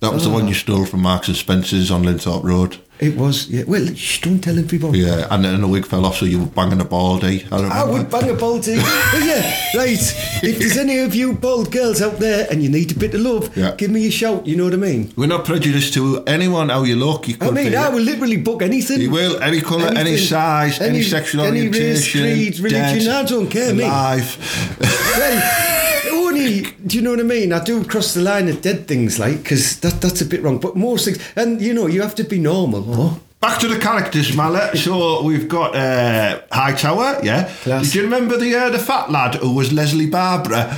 That 0.00 0.12
was 0.12 0.24
the 0.24 0.30
one 0.30 0.46
you 0.46 0.54
stole 0.54 0.84
from 0.84 1.00
Marks 1.00 1.26
and 1.26 1.36
Spencer's 1.36 1.90
on 1.90 2.02
Linthorpe 2.04 2.44
Road. 2.44 2.78
It 2.98 3.14
was, 3.16 3.48
yeah. 3.48 3.64
Well, 3.66 3.86
shh, 3.94 4.20
don't 4.22 4.40
tell 4.40 4.58
everyone. 4.58 4.94
Yeah, 4.94 5.26
and 5.30 5.44
then 5.44 5.60
the 5.60 5.68
wig 5.68 5.84
fell 5.84 6.06
off, 6.06 6.16
so 6.16 6.24
you 6.24 6.38
were 6.40 6.46
banging 6.46 6.80
a 6.80 6.84
baldy. 6.84 7.46
I. 7.52 7.82
I 7.82 7.84
would 7.84 8.08
bang 8.10 8.30
a 8.30 8.34
baldy. 8.34 8.76
but 8.76 9.22
yeah, 9.22 9.54
right. 9.76 9.98
If 10.42 10.58
there's 10.58 10.76
any 10.78 10.98
of 11.00 11.14
you 11.14 11.32
bald 11.34 11.70
girls 11.72 12.00
out 12.00 12.18
there 12.18 12.46
and 12.50 12.62
you 12.62 12.68
need 12.70 12.92
a 12.92 12.98
bit 12.98 13.14
of 13.14 13.20
love, 13.20 13.54
Yeah. 13.56 13.74
give 13.76 13.90
me 13.90 14.06
a 14.06 14.10
shout. 14.10 14.46
You 14.46 14.56
know 14.56 14.64
what 14.64 14.72
I 14.74 14.76
mean? 14.78 15.12
We're 15.16 15.26
not 15.26 15.44
prejudiced 15.44 15.92
to 15.94 16.22
anyone 16.26 16.68
how 16.70 16.84
you 16.84 16.96
look. 16.96 17.28
You 17.28 17.36
I 17.40 17.50
mean, 17.50 17.74
I 17.74 17.88
will 17.90 18.02
literally 18.02 18.36
book 18.38 18.62
anything. 18.62 19.00
You 19.00 19.10
will 19.10 19.42
any 19.42 19.60
colour, 19.60 19.88
any 19.94 20.16
size, 20.16 20.80
any, 20.80 20.98
Any- 20.98 21.02
sexual 21.02 21.44
any 21.44 21.68
race, 21.68 21.74
orientation, 21.76 22.20
creed, 22.22 22.58
religion, 22.60 22.98
dead, 23.04 23.24
I 23.24 23.28
don't 23.28 23.48
care, 23.48 23.74
mate. 23.74 23.84
alive. 23.84 24.38
Well, 25.18 26.26
only, 26.28 26.62
do 26.86 26.96
you 26.96 27.02
know 27.02 27.10
what 27.10 27.20
I 27.20 27.24
mean? 27.24 27.52
I 27.52 27.62
do 27.64 27.82
cross 27.84 28.14
the 28.14 28.20
line 28.20 28.48
of 28.48 28.60
dead 28.60 28.86
things, 28.88 29.18
like, 29.18 29.38
because 29.42 29.80
that, 29.80 30.00
that's 30.00 30.20
a 30.20 30.24
bit 30.26 30.42
wrong. 30.42 30.58
But 30.58 30.76
most 30.76 31.04
things, 31.06 31.18
and 31.36 31.60
you 31.60 31.72
know, 31.72 31.86
you 31.86 32.02
have 32.02 32.14
to 32.16 32.24
be 32.24 32.38
normal, 32.38 32.82
oh, 32.86 33.20
Back 33.38 33.60
to 33.60 33.68
the 33.68 33.78
characters, 33.78 34.34
Mallet. 34.34 34.78
So 34.78 35.22
we've 35.22 35.46
got 35.46 35.76
uh, 35.76 36.40
Hightower, 36.50 37.20
yeah. 37.22 37.44
Class. 37.62 37.84
Did 37.84 37.94
you 37.94 38.02
remember 38.02 38.38
the 38.38 38.54
uh, 38.56 38.70
the 38.70 38.78
fat 38.78 39.10
lad 39.10 39.34
who 39.36 39.52
was 39.52 39.72
Leslie 39.72 40.08
Barbara? 40.08 40.76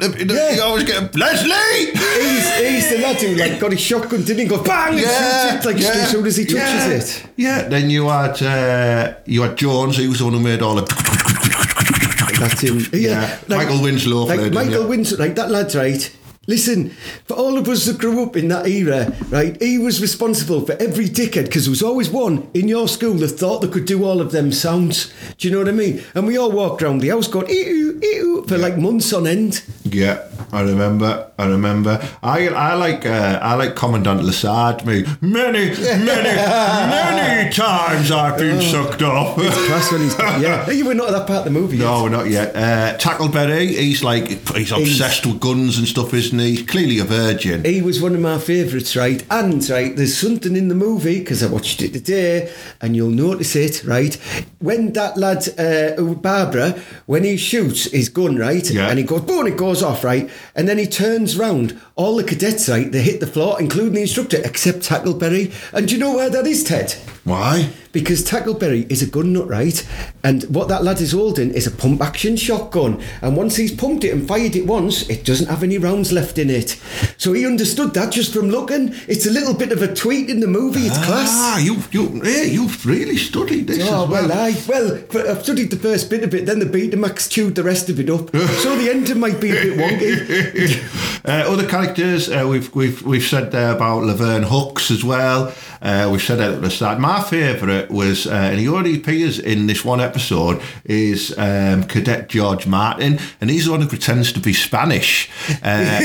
Yeah. 0.00 0.52
He 0.52 0.60
always 0.60 0.84
get 0.84 1.14
Leslie. 1.16 1.86
He's, 1.86 2.56
he's 2.58 2.90
the 2.90 2.98
lad 3.02 3.16
who 3.16 3.34
like 3.34 3.58
got 3.58 3.72
his 3.72 3.80
shotgun, 3.80 4.22
didn't 4.22 4.38
he? 4.38 4.46
Go 4.46 4.62
bang! 4.62 4.96
shoots 4.98 5.66
it, 5.66 5.68
like 5.68 5.76
as 5.76 6.10
soon 6.10 6.24
as 6.26 6.36
he 6.36 6.44
touches 6.44 6.56
yeah, 6.58 6.90
it. 6.90 7.26
Yeah. 7.36 7.68
Then 7.68 7.90
you 7.90 8.08
had 8.08 8.40
uh, 8.40 9.14
you 9.26 9.42
had 9.42 9.56
Jones, 9.56 9.96
who 9.96 10.08
was 10.08 10.20
the 10.20 10.24
one 10.24 10.34
who 10.34 10.40
made 10.40 10.62
all 10.62 10.76
the. 10.76 10.82
That's 12.38 12.60
him. 12.60 12.80
Yeah. 12.92 13.38
Michael 13.48 13.82
Winslow 13.82 14.26
Like 14.26 14.40
him, 14.40 14.54
Michael 14.54 14.82
yeah. 14.82 14.86
Winslow, 14.86 15.18
like 15.18 15.34
that 15.34 15.50
lad's 15.50 15.74
right. 15.74 16.16
Listen, 16.48 16.90
for 17.24 17.34
all 17.34 17.58
of 17.58 17.68
us 17.68 17.86
that 17.86 17.98
grew 17.98 18.22
up 18.22 18.36
in 18.36 18.48
that 18.48 18.68
era, 18.68 19.12
right, 19.30 19.60
he 19.60 19.78
was 19.78 20.00
responsible 20.00 20.60
for 20.64 20.72
every 20.74 21.06
dickhead 21.06 21.46
because 21.46 21.64
there 21.64 21.70
was 21.70 21.82
always 21.82 22.08
one 22.08 22.48
in 22.54 22.68
your 22.68 22.86
school 22.86 23.14
that 23.14 23.28
thought 23.28 23.62
they 23.62 23.68
could 23.68 23.84
do 23.84 24.04
all 24.04 24.20
of 24.20 24.30
them 24.30 24.52
sounds. 24.52 25.12
Do 25.38 25.48
you 25.48 25.52
know 25.52 25.58
what 25.60 25.68
I 25.68 25.72
mean? 25.72 26.04
And 26.14 26.26
we 26.26 26.38
all 26.38 26.52
walked 26.52 26.82
around 26.82 26.98
the 26.98 27.08
house 27.08 27.26
going, 27.26 27.48
ew, 27.48 27.98
ew, 28.00 28.44
for 28.46 28.58
like 28.58 28.78
months 28.78 29.12
on 29.12 29.26
end. 29.26 29.64
Yeah, 29.84 30.28
I 30.52 30.62
remember. 30.62 31.30
I 31.38 31.46
remember. 31.46 32.00
I 32.22 32.48
I 32.48 32.74
like 32.74 33.04
uh, 33.06 33.38
I 33.42 33.54
like 33.54 33.74
Commandant 33.76 34.20
Lassard. 34.22 34.84
Me 34.86 35.04
many 35.20 35.70
many 35.70 36.06
many 36.06 37.50
times 37.52 38.10
I've 38.10 38.38
been 38.38 38.60
sucked 38.62 39.02
off. 39.02 39.36
Class 39.36 39.92
when 39.92 40.02
he's 40.02 40.18
yeah. 40.18 40.70
You 40.76 40.84
were 40.86 40.94
not 40.94 41.08
at 41.08 41.12
that 41.12 41.26
part 41.26 41.38
of 41.40 41.44
the 41.44 41.50
movie. 41.50 41.78
No, 41.78 41.96
yet. 41.96 42.02
we're 42.02 42.08
not 42.10 42.28
yet. 42.30 42.56
Uh, 42.56 42.96
Tackleberry, 42.98 43.68
he's 43.68 44.02
like 44.04 44.28
he's 44.54 44.72
obsessed 44.72 45.26
with 45.26 45.40
guns 45.40 45.78
and 45.78 45.86
stuff, 45.86 46.14
isn't 46.14 46.38
he? 46.38 46.56
He's 46.56 46.66
clearly 46.66 46.98
a 46.98 47.04
virgin. 47.04 47.64
He 47.64 47.82
was 47.82 48.00
one 48.00 48.14
of 48.14 48.20
my 48.20 48.38
favourites, 48.38 48.96
right? 48.96 49.24
And 49.30 49.68
right, 49.68 49.94
there's 49.96 50.16
something 50.16 50.56
in 50.56 50.68
the 50.68 50.74
movie 50.74 51.18
because 51.20 51.42
I 51.42 51.48
watched 51.48 51.82
it 51.82 51.92
today, 51.92 52.52
and 52.80 52.94
you'll 52.96 53.10
notice 53.10 53.56
it, 53.56 53.84
right? 53.84 54.14
When 54.58 54.92
that 54.92 55.16
lad 55.16 55.48
uh, 55.58 56.02
Barbara, 56.14 56.78
when 57.06 57.24
he 57.24 57.36
shoots 57.36 57.90
his 57.90 58.08
gun, 58.08 58.36
right, 58.36 58.68
Yeah. 58.70 58.88
and 58.88 58.98
he 58.98 59.04
goes 59.04 59.22
boom, 59.22 59.46
it 59.46 59.56
goes 59.56 59.82
off, 59.82 60.02
right, 60.04 60.30
and 60.54 60.68
then 60.68 60.78
he 60.78 60.86
turns 60.86 61.36
round. 61.36 61.80
All 61.94 62.16
the 62.16 62.24
cadets, 62.24 62.68
right, 62.68 62.90
they 62.90 63.02
hit 63.02 63.20
the 63.20 63.26
floor, 63.26 63.60
including 63.60 63.94
the 63.94 64.02
instructor, 64.02 64.40
except 64.44 64.78
Tackleberry. 64.78 65.52
And 65.72 65.88
do 65.88 65.94
you 65.94 66.00
know 66.00 66.14
where 66.14 66.30
that 66.30 66.46
is, 66.46 66.64
Ted? 66.64 66.96
Why? 67.26 67.70
Because 67.90 68.24
Tackleberry 68.24 68.88
is 68.88 69.02
a 69.02 69.06
gun 69.06 69.32
nut, 69.32 69.48
right? 69.48 69.84
And 70.22 70.44
what 70.44 70.68
that 70.68 70.84
lad 70.84 71.00
is 71.00 71.10
holding 71.10 71.52
is 71.52 71.66
a 71.66 71.72
pump 71.72 72.00
action 72.00 72.36
shotgun. 72.36 73.02
And 73.20 73.36
once 73.36 73.56
he's 73.56 73.74
pumped 73.74 74.04
it 74.04 74.12
and 74.12 74.28
fired 74.28 74.54
it 74.54 74.64
once, 74.64 75.10
it 75.10 75.24
doesn't 75.24 75.48
have 75.48 75.64
any 75.64 75.76
rounds 75.76 76.12
left 76.12 76.38
in 76.38 76.48
it. 76.50 76.80
So 77.18 77.32
he 77.32 77.44
understood 77.44 77.94
that 77.94 78.12
just 78.12 78.32
from 78.32 78.48
looking. 78.48 78.94
It's 79.08 79.26
a 79.26 79.32
little 79.32 79.54
bit 79.54 79.72
of 79.72 79.82
a 79.82 79.92
tweet 79.92 80.30
in 80.30 80.38
the 80.38 80.46
movie. 80.46 80.86
It's 80.86 81.04
class. 81.04 81.28
Ah, 81.32 81.58
you 81.58 81.78
you 81.90 82.20
hey, 82.20 82.46
you've 82.48 82.86
really 82.86 83.16
studied 83.16 83.66
this 83.66 83.80
Oh 83.82 84.04
as 84.04 84.08
well, 84.08 84.28
well. 84.28 84.32
I, 84.32 84.54
well, 84.68 85.28
I've 85.28 85.42
studied 85.42 85.70
the 85.70 85.78
first 85.78 86.08
bit 86.08 86.22
of 86.22 86.32
it, 86.32 86.46
then 86.46 86.60
the 86.60 86.66
Betamax 86.66 87.28
chewed 87.28 87.56
the 87.56 87.64
rest 87.64 87.88
of 87.88 87.98
it 87.98 88.08
up. 88.08 88.30
so 88.36 88.76
the 88.76 88.88
ending 88.88 89.18
might 89.18 89.40
be 89.40 89.50
a 89.50 89.54
bit 89.54 89.78
wonky. 89.78 91.02
Uh, 91.26 91.42
other 91.48 91.66
characters, 91.66 92.30
uh, 92.30 92.46
we've 92.48 92.72
we've 92.72 93.02
we've 93.02 93.24
said 93.24 93.50
there 93.50 93.72
about 93.72 94.04
Laverne 94.04 94.44
Hooks 94.44 94.92
as 94.92 95.02
well. 95.02 95.52
Uh, 95.82 96.08
we've 96.12 96.22
said 96.22 96.38
it 96.38 96.54
at 96.54 96.62
the 96.62 96.70
start. 96.70 97.00
My 97.00 97.15
favourite 97.22 97.90
was, 97.90 98.26
uh, 98.26 98.30
and 98.30 98.60
he 98.60 98.68
already 98.68 98.96
appears 98.96 99.38
in 99.38 99.66
this 99.66 99.84
one 99.84 100.00
episode, 100.00 100.62
is 100.84 101.36
um, 101.38 101.84
Cadet 101.84 102.28
George 102.28 102.66
Martin, 102.66 103.18
and 103.40 103.50
he's 103.50 103.66
the 103.66 103.70
one 103.70 103.80
who 103.80 103.88
pretends 103.88 104.32
to 104.32 104.40
be 104.40 104.52
Spanish. 104.52 105.30
Uh, 105.62 106.00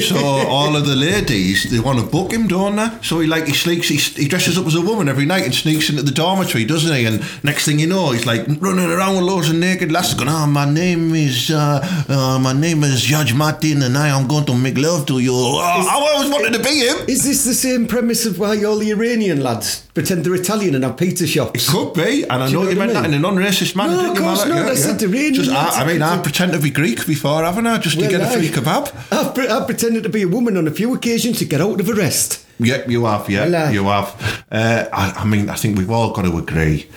so 0.00 0.16
all 0.48 0.76
of 0.76 0.86
the 0.86 0.96
ladies 0.96 1.70
they 1.70 1.80
want 1.80 1.98
to 1.98 2.06
book 2.06 2.32
him, 2.32 2.46
don't 2.48 2.76
they? 2.76 2.88
So 3.02 3.20
he 3.20 3.26
like 3.26 3.46
he 3.46 3.54
sneaks, 3.54 3.88
he, 3.88 3.96
he 3.96 4.28
dresses 4.28 4.58
up 4.58 4.66
as 4.66 4.74
a 4.74 4.80
woman 4.80 5.08
every 5.08 5.26
night 5.26 5.44
and 5.44 5.54
sneaks 5.54 5.90
into 5.90 6.02
the 6.02 6.12
dormitory, 6.12 6.64
doesn't 6.64 6.94
he? 6.94 7.04
And 7.06 7.22
next 7.44 7.64
thing 7.64 7.78
you 7.78 7.86
know, 7.86 8.12
he's 8.12 8.26
like 8.26 8.46
running 8.60 8.90
around 8.90 9.16
with 9.16 9.24
loads 9.24 9.50
of 9.50 9.56
naked 9.56 9.90
lasses, 9.90 10.14
going, 10.14 10.28
"Oh, 10.28 10.46
my 10.46 10.64
name 10.64 11.14
is 11.14 11.50
uh, 11.50 11.80
uh, 12.08 12.38
my 12.38 12.52
name 12.52 12.84
is 12.84 13.02
George 13.02 13.34
Martin, 13.34 13.82
and 13.82 13.96
I 13.96 14.08
am 14.08 14.26
going 14.28 14.46
to 14.46 14.54
make 14.54 14.78
love 14.78 15.06
to 15.06 15.18
you." 15.18 15.32
Oh, 15.34 15.58
I 15.58 15.94
always 15.94 16.30
wanted 16.30 16.52
to 16.54 16.62
be 16.62 16.80
him. 16.86 16.96
Is 17.08 17.24
this 17.24 17.44
the 17.44 17.54
same 17.54 17.86
premise 17.86 18.26
of 18.26 18.38
why 18.38 18.62
all 18.64 18.78
the 18.78 18.90
Iranian 18.90 19.42
lads 19.42 19.86
pretend 19.94 20.13
they're 20.22 20.34
Italian 20.34 20.74
and 20.74 20.84
have 20.84 20.96
pizza 20.96 21.26
shops? 21.26 21.66
It 21.68 21.70
could 21.72 21.94
be, 21.94 22.22
and 22.24 22.42
I 22.42 22.46
you 22.48 22.52
know, 22.54 22.62
know 22.64 22.70
you 22.70 22.76
what 22.78 22.90
I 22.90 22.92
meant 22.92 22.92
that 22.92 23.04
in 23.06 23.14
a 23.14 23.18
non-racist 23.18 23.74
manner, 23.74 23.96
No, 23.96 24.12
of 24.12 24.18
course 24.18 24.46
not. 24.46 24.68
I 24.68 24.74
said 24.74 25.02
Iranian, 25.02 25.34
Just, 25.34 25.50
I, 25.50 25.82
I 25.82 25.86
mean, 25.86 26.02
I 26.02 26.20
pretend 26.22 26.52
to 26.52 26.58
be 26.60 26.70
Greek 26.70 27.06
before, 27.06 27.42
haven't 27.42 27.66
I? 27.66 27.78
Just 27.78 27.98
to 27.98 28.06
get 28.08 28.20
a 28.20 28.26
free 28.26 28.48
kebab. 28.48 28.94
I've, 29.12 29.34
pre- 29.34 29.48
I've 29.48 29.66
pretended 29.66 30.02
to 30.04 30.08
be 30.08 30.22
a 30.22 30.28
woman 30.28 30.56
on 30.56 30.68
a 30.68 30.70
few 30.70 30.94
occasions 30.94 31.38
to 31.38 31.44
get 31.44 31.60
out 31.60 31.80
of 31.80 31.88
arrest. 31.88 32.44
Yep, 32.60 32.88
you 32.88 33.04
have. 33.06 33.28
Yeah, 33.28 33.46
Well, 33.46 33.56
aye. 33.66 33.70
you 33.72 33.84
have. 33.84 34.44
Uh, 34.50 34.84
I, 34.92 35.10
I 35.16 35.24
mean, 35.24 35.50
I 35.50 35.54
think 35.56 35.76
we've 35.78 35.90
all 35.90 36.12
got 36.12 36.22
to 36.22 36.36
agree. 36.38 36.88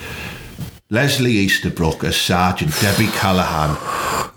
Leslie 0.89 1.33
Easterbrook 1.33 2.03
as 2.05 2.15
Sergeant 2.15 2.71
Debbie 2.79 3.07
Callahan. 3.07 3.75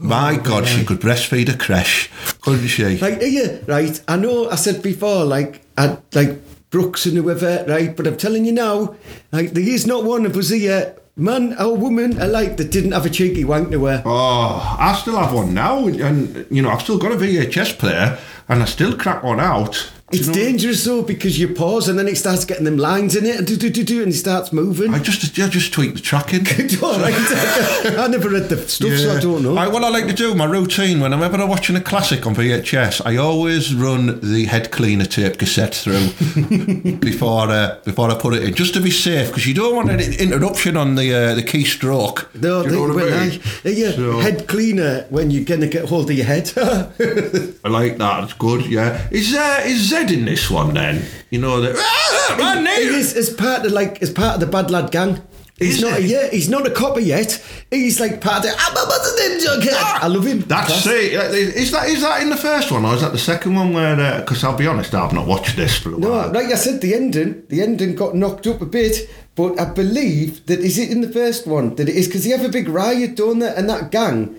My 0.01 0.37
God, 0.37 0.67
she 0.67 0.85
could 0.85 1.01
breastfeed 1.01 1.49
a 1.53 1.57
creche, 1.57 2.11
couldn't 2.41 2.67
she? 2.67 2.99
Like, 2.99 3.19
yeah, 3.23 3.59
right. 3.69 4.01
I 4.09 4.17
know 4.17 4.51
I 4.51 4.57
said 4.57 4.83
before, 4.83 5.25
like, 5.25 5.61
I, 5.79 5.99
like 6.15 6.39
Brooks 6.71 7.05
and 7.07 7.17
whoever, 7.17 7.65
right? 7.69 7.97
But 7.97 8.07
I'm 8.07 8.17
telling 8.17 8.45
you 8.45 8.53
now, 8.53 8.95
like, 9.33 9.51
there 9.53 9.63
is 9.63 9.87
not 9.87 10.05
one 10.05 10.25
of 10.25 10.37
us 10.37 10.51
here, 10.51 10.97
man 11.17 11.55
or 11.61 11.77
woman 11.77 12.21
alike, 12.21 12.57
that 12.57 12.71
didn't 12.71 12.93
have 12.93 13.05
a 13.05 13.11
cheeky 13.11 13.45
wank 13.45 13.71
to. 13.73 14.03
Oh, 14.05 14.77
I 14.79 14.95
still 14.95 15.17
have 15.17 15.33
one 15.35 15.53
now, 15.53 15.87
and 15.87 16.47
you 16.51 16.63
know 16.63 16.71
I've 16.71 16.83
still 16.83 16.99
got 16.99 17.13
a 17.13 17.17
VHS 17.17 17.79
player, 17.79 18.19
and 18.49 18.63
I 18.63 18.67
still 18.67 18.97
crack 18.97 19.23
one 19.23 19.41
out. 19.41 19.91
Do 20.11 20.17
you 20.17 20.21
It's 20.21 20.29
know- 20.29 20.35
dangerous 20.35 20.83
though 20.85 21.03
because 21.03 21.39
you 21.39 21.47
pause 21.55 21.89
and 21.89 21.97
then 21.97 22.09
it 22.09 22.17
starts 22.19 22.45
getting 22.45 22.65
them 22.65 22.77
lines 22.77 23.15
in 23.15 23.25
it 23.25 23.37
and 23.37 23.47
do 23.47 23.57
do 23.57 23.71
do 23.71 23.85
do 23.85 24.03
and 24.03 24.13
it 24.13 24.17
starts 24.17 24.53
moving. 24.53 24.93
I 24.93 24.99
just, 24.99 25.39
I 25.39 25.49
just 25.49 25.73
tweak 25.73 25.95
the 25.95 26.01
tracking. 26.01 26.41
All 26.83 26.99
right. 26.99 27.15
I 27.97 28.09
never 28.09 28.29
read 28.29 28.49
the 28.49 28.57
stuff, 28.69 28.97
so 28.99 29.17
I 29.17 29.21
don't 29.21 29.43
know. 29.45 29.57
I, 29.57 29.69
what 29.69 29.85
I 29.85 29.89
like 29.89 30.09
to 30.09 30.13
do, 30.13 30.35
my 30.35 30.47
routine, 30.47 30.99
whenever 31.01 31.25
I'm 31.25 31.35
ever 31.35 31.47
watching 31.47 31.77
a 31.77 31.81
classic 31.81 32.27
on 32.27 32.35
VHS, 32.35 33.03
I 33.07 33.19
always 33.19 33.73
run 33.73 34.19
the 34.21 34.47
head 34.47 34.73
cleaner 34.73 35.05
tape 35.05 35.39
cassette 35.39 35.75
through 35.77 36.09
before 36.99 37.49
uh, 37.49 37.79
before 37.85 38.11
I 38.11 38.15
put 38.19 38.35
it 38.35 38.43
in, 38.43 38.55
just 38.55 38.75
to 38.75 38.81
be 38.81 38.91
safe, 38.91 39.29
because 39.29 39.47
you 39.47 39.55
don't 39.55 39.77
want 39.77 39.91
any 39.91 40.17
interruption 40.17 40.77
on 40.77 40.97
the 40.97 41.15
uh, 41.15 41.35
the 41.37 41.43
keystroke. 41.45 42.27
no, 42.41 42.63
Do 42.65 42.71
you 42.71 42.89
know 42.89 42.95
what 42.95 43.13
I 43.13 43.29
mean? 43.29 43.41
I, 43.65 43.69
yeah, 43.69 43.93
So- 43.93 44.19
head 44.21 44.49
cleaner 44.49 45.07
when 45.11 45.31
you're 45.31 45.45
gonna 45.45 45.69
get 45.69 45.85
hold 45.89 46.11
of 46.11 46.17
your 46.17 46.27
head. 46.27 46.51
I 46.59 47.69
like 47.69 47.97
that. 47.99 48.25
It's 48.25 48.33
good. 48.35 48.67
Yeah. 48.67 49.07
Is 49.13 49.35
uh, 49.35 49.63
is 49.65 49.93
Zed 50.01 50.11
in 50.11 50.25
this 50.25 50.51
one 50.51 50.75
then? 50.75 51.05
You 51.31 51.41
know 51.41 51.61
that. 51.61 51.75
Ah, 51.77 52.55
name. 52.55 52.95
is 52.95 53.15
as 53.17 53.31
part 53.31 53.67
of 53.67 53.73
like 53.73 54.03
as 54.03 54.11
part 54.11 54.35
of 54.35 54.41
the 54.41 54.47
bad 54.47 54.71
lad 54.71 54.91
gang. 54.91 55.21
He's 55.59 55.77
Is 55.77 55.83
not 55.83 55.99
he? 56.01 56.07
yeah, 56.15 56.29
he's 56.31 56.49
not 56.49 56.67
a 56.67 56.71
copper 56.71 57.01
yet. 57.01 57.33
He's 57.71 58.01
like 58.01 58.23
part 58.23 58.39
of 58.39 58.43
the 58.45 58.55
ah, 58.57 58.71
I'm 58.71 58.77
a 58.77 58.87
Muslim 58.87 59.41
junkie. 59.61 59.69
Ah, 59.79 59.99
I 60.05 60.07
love 60.07 60.27
him. 60.27 60.41
That's 60.41 60.87
it. 60.87 61.13
Is 61.13 61.71
that 61.73 61.89
is 61.89 62.01
that 62.01 62.23
in 62.23 62.31
the 62.31 62.37
first 62.37 62.71
one 62.73 62.85
or 62.87 62.95
is 62.95 63.03
that 63.03 63.13
the 63.13 63.19
second 63.19 63.55
one? 63.57 63.75
Where 63.75 64.01
uh, 64.01 64.21
because 64.21 64.43
I'll 64.43 64.57
be 64.57 64.67
honest, 64.67 64.95
I've 64.95 65.13
not 65.13 65.27
watched 65.27 65.57
this 65.57 65.79
for 65.79 65.91
a 65.95 65.99
No, 65.99 66.11
while. 66.11 66.33
like 66.33 66.47
I 66.47 66.55
said, 66.55 66.81
the 66.81 66.95
ending, 66.95 67.43
the 67.49 67.61
ending 67.63 67.95
got 67.95 68.15
knocked 68.17 68.47
up 68.47 68.63
a 68.63 68.67
bit, 68.67 69.11
but 69.35 69.61
I 69.61 69.67
believe 69.71 70.47
that 70.47 70.61
is 70.61 70.79
it 70.79 70.91
in 70.91 71.03
the 71.03 71.11
first 71.13 71.47
one 71.47 71.75
that 71.75 71.89
it 71.91 71.95
is 71.95 72.07
because 72.07 72.25
they 72.25 72.31
have 72.31 72.45
a 72.45 72.49
big 72.49 72.69
riot, 72.69 73.17
don't 73.17 73.41
they, 73.41 73.55
and 73.55 73.69
that 73.69 73.91
gang, 73.91 74.35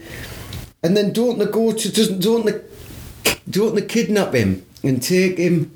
and 0.82 0.98
then 0.98 1.14
don't 1.14 1.38
they 1.38 1.46
go 1.46 1.72
to 1.72 1.92
doesn't 1.92 2.20
don't 2.20 2.48
they 2.48 2.60
don't 3.48 3.76
they 3.76 3.84
kidnap 3.84 4.34
him 4.34 4.66
and 4.84 5.02
take 5.02 5.38
him 5.38 5.72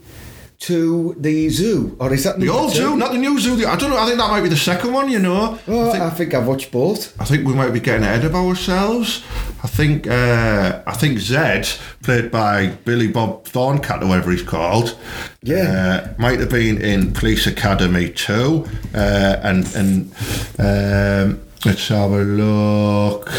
to 0.57 1.15
the 1.19 1.49
zoo, 1.49 1.95
or 1.99 2.13
is 2.13 2.23
that 2.23 2.39
The 2.39 2.47
old 2.49 2.71
zoo, 2.73 2.95
not 2.95 3.11
the 3.11 3.17
new 3.17 3.37
zoo. 3.39 3.67
I 3.67 3.75
don't 3.75 3.89
know. 3.91 3.97
I 3.97 4.05
think 4.05 4.17
that 4.17 4.29
might 4.31 4.41
be 4.41 4.49
the 4.49 4.55
second 4.57 4.93
one. 4.93 5.11
You 5.11 5.19
know. 5.19 5.59
Oh, 5.67 5.89
I 5.89 5.91
think, 5.91 6.03
I 6.03 6.09
think 6.11 6.33
I've 6.33 6.47
watched 6.47 6.71
both. 6.71 7.13
I 7.21 7.25
think 7.25 7.45
we 7.45 7.53
might 7.53 7.71
be 7.71 7.79
getting 7.81 8.03
ahead 8.03 8.23
of 8.23 8.33
ourselves. 8.33 9.21
I 9.63 9.67
think 9.67 10.07
uh, 10.07 10.81
I 10.87 10.93
think 10.93 11.19
Zed, 11.19 11.67
played 12.03 12.31
by 12.31 12.67
Billy 12.85 13.07
Bob 13.09 13.43
Thorncat, 13.45 14.01
or 14.01 14.07
whatever 14.07 14.31
he's 14.31 14.43
called, 14.43 14.97
Yeah. 15.43 16.13
uh, 16.17 16.21
might 16.21 16.39
have 16.39 16.49
been 16.49 16.81
in 16.81 17.11
Police 17.11 17.45
Academy 17.47 18.09
too. 18.09 18.65
Uh, 18.93 19.35
and 19.43 19.65
and 19.75 20.11
um, 20.57 21.41
let's 21.65 21.87
have 21.89 22.11
a 22.11 22.23
look. 22.23 23.29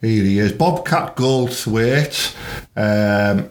Here 0.00 0.22
he 0.22 0.38
is, 0.38 0.52
Bobcat 0.52 1.16
Goldthwait. 1.16 2.34
Um, 2.76 3.50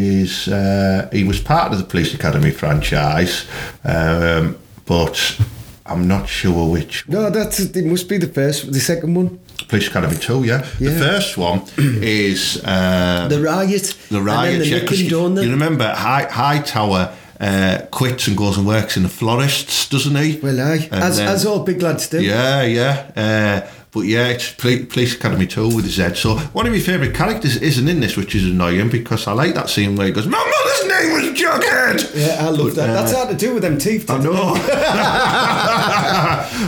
is 0.00 0.46
uh, 0.48 1.08
he 1.12 1.24
was 1.24 1.40
part 1.40 1.72
of 1.72 1.78
the 1.78 1.84
Police 1.84 2.14
Academy 2.14 2.50
franchise, 2.52 3.44
um, 3.84 4.56
but 4.86 5.38
I'm 5.84 6.06
not 6.06 6.28
sure 6.28 6.70
which 6.70 7.08
No, 7.08 7.28
that's 7.30 7.58
it. 7.58 7.84
Must 7.84 8.08
be 8.08 8.18
the 8.18 8.28
first, 8.28 8.72
the 8.72 8.78
second 8.80 9.14
one, 9.14 9.40
Police 9.68 9.88
Academy 9.88 10.16
2, 10.16 10.44
yeah. 10.44 10.58
The 10.78 10.90
Yeah. 10.92 10.98
first 10.98 11.36
one 11.36 11.62
is 11.76 12.62
uh, 12.64 13.26
the 13.28 13.40
riot. 13.42 13.94
the 14.10 14.22
riot. 14.22 14.64
yeah, 14.66 14.78
the 14.78 14.86
'cause 14.86 15.02
nicking, 15.02 15.36
you, 15.36 15.42
you 15.42 15.50
remember 15.50 15.92
High, 15.92 16.26
Hightower 16.30 17.12
uh, 17.40 17.78
quits 17.90 18.28
and 18.28 18.36
goes 18.36 18.58
and 18.58 18.66
works 18.66 18.96
in 18.96 19.02
the 19.02 19.08
florists, 19.08 19.88
doesn't 19.88 20.14
he? 20.16 20.38
Well, 20.40 20.60
aye, 20.60 20.88
And 20.92 21.02
as 21.02 21.16
then- 21.16 21.28
as 21.28 21.44
all 21.46 21.60
big 21.64 21.82
lads 21.82 22.06
do. 22.08 22.20
Yeah, 22.22 22.62
yeah. 22.62 23.10
Uh, 23.16 23.70
But 23.92 24.02
yeah, 24.02 24.28
it's 24.28 24.52
Police 24.52 25.16
Academy 25.16 25.46
2 25.48 25.74
with 25.74 25.84
a 25.84 25.88
Z. 25.88 26.14
So 26.14 26.36
one 26.36 26.64
of 26.66 26.72
my 26.72 26.78
favourite 26.78 27.12
characters 27.14 27.56
isn't 27.56 27.88
in 27.88 27.98
this, 27.98 28.16
which 28.16 28.36
is 28.36 28.44
annoying 28.46 28.88
because 28.88 29.26
I 29.26 29.32
like 29.32 29.54
that 29.54 29.68
scene 29.68 29.96
where 29.96 30.06
he 30.06 30.12
goes, 30.12 30.26
My 30.28 30.38
mother's 30.38 30.86
name 30.86 31.12
was 31.12 31.24
Jughead! 31.40 32.14
Yeah, 32.20 32.36
I 32.46 32.50
love 32.50 32.74
that. 32.76 32.90
uh, 32.90 32.92
That's 32.92 33.12
hard 33.12 33.30
to 33.30 33.36
do 33.36 33.54
with 33.54 33.62
them 33.64 33.78
teeth. 33.78 34.08
I 34.08 34.18
know. 34.18 34.54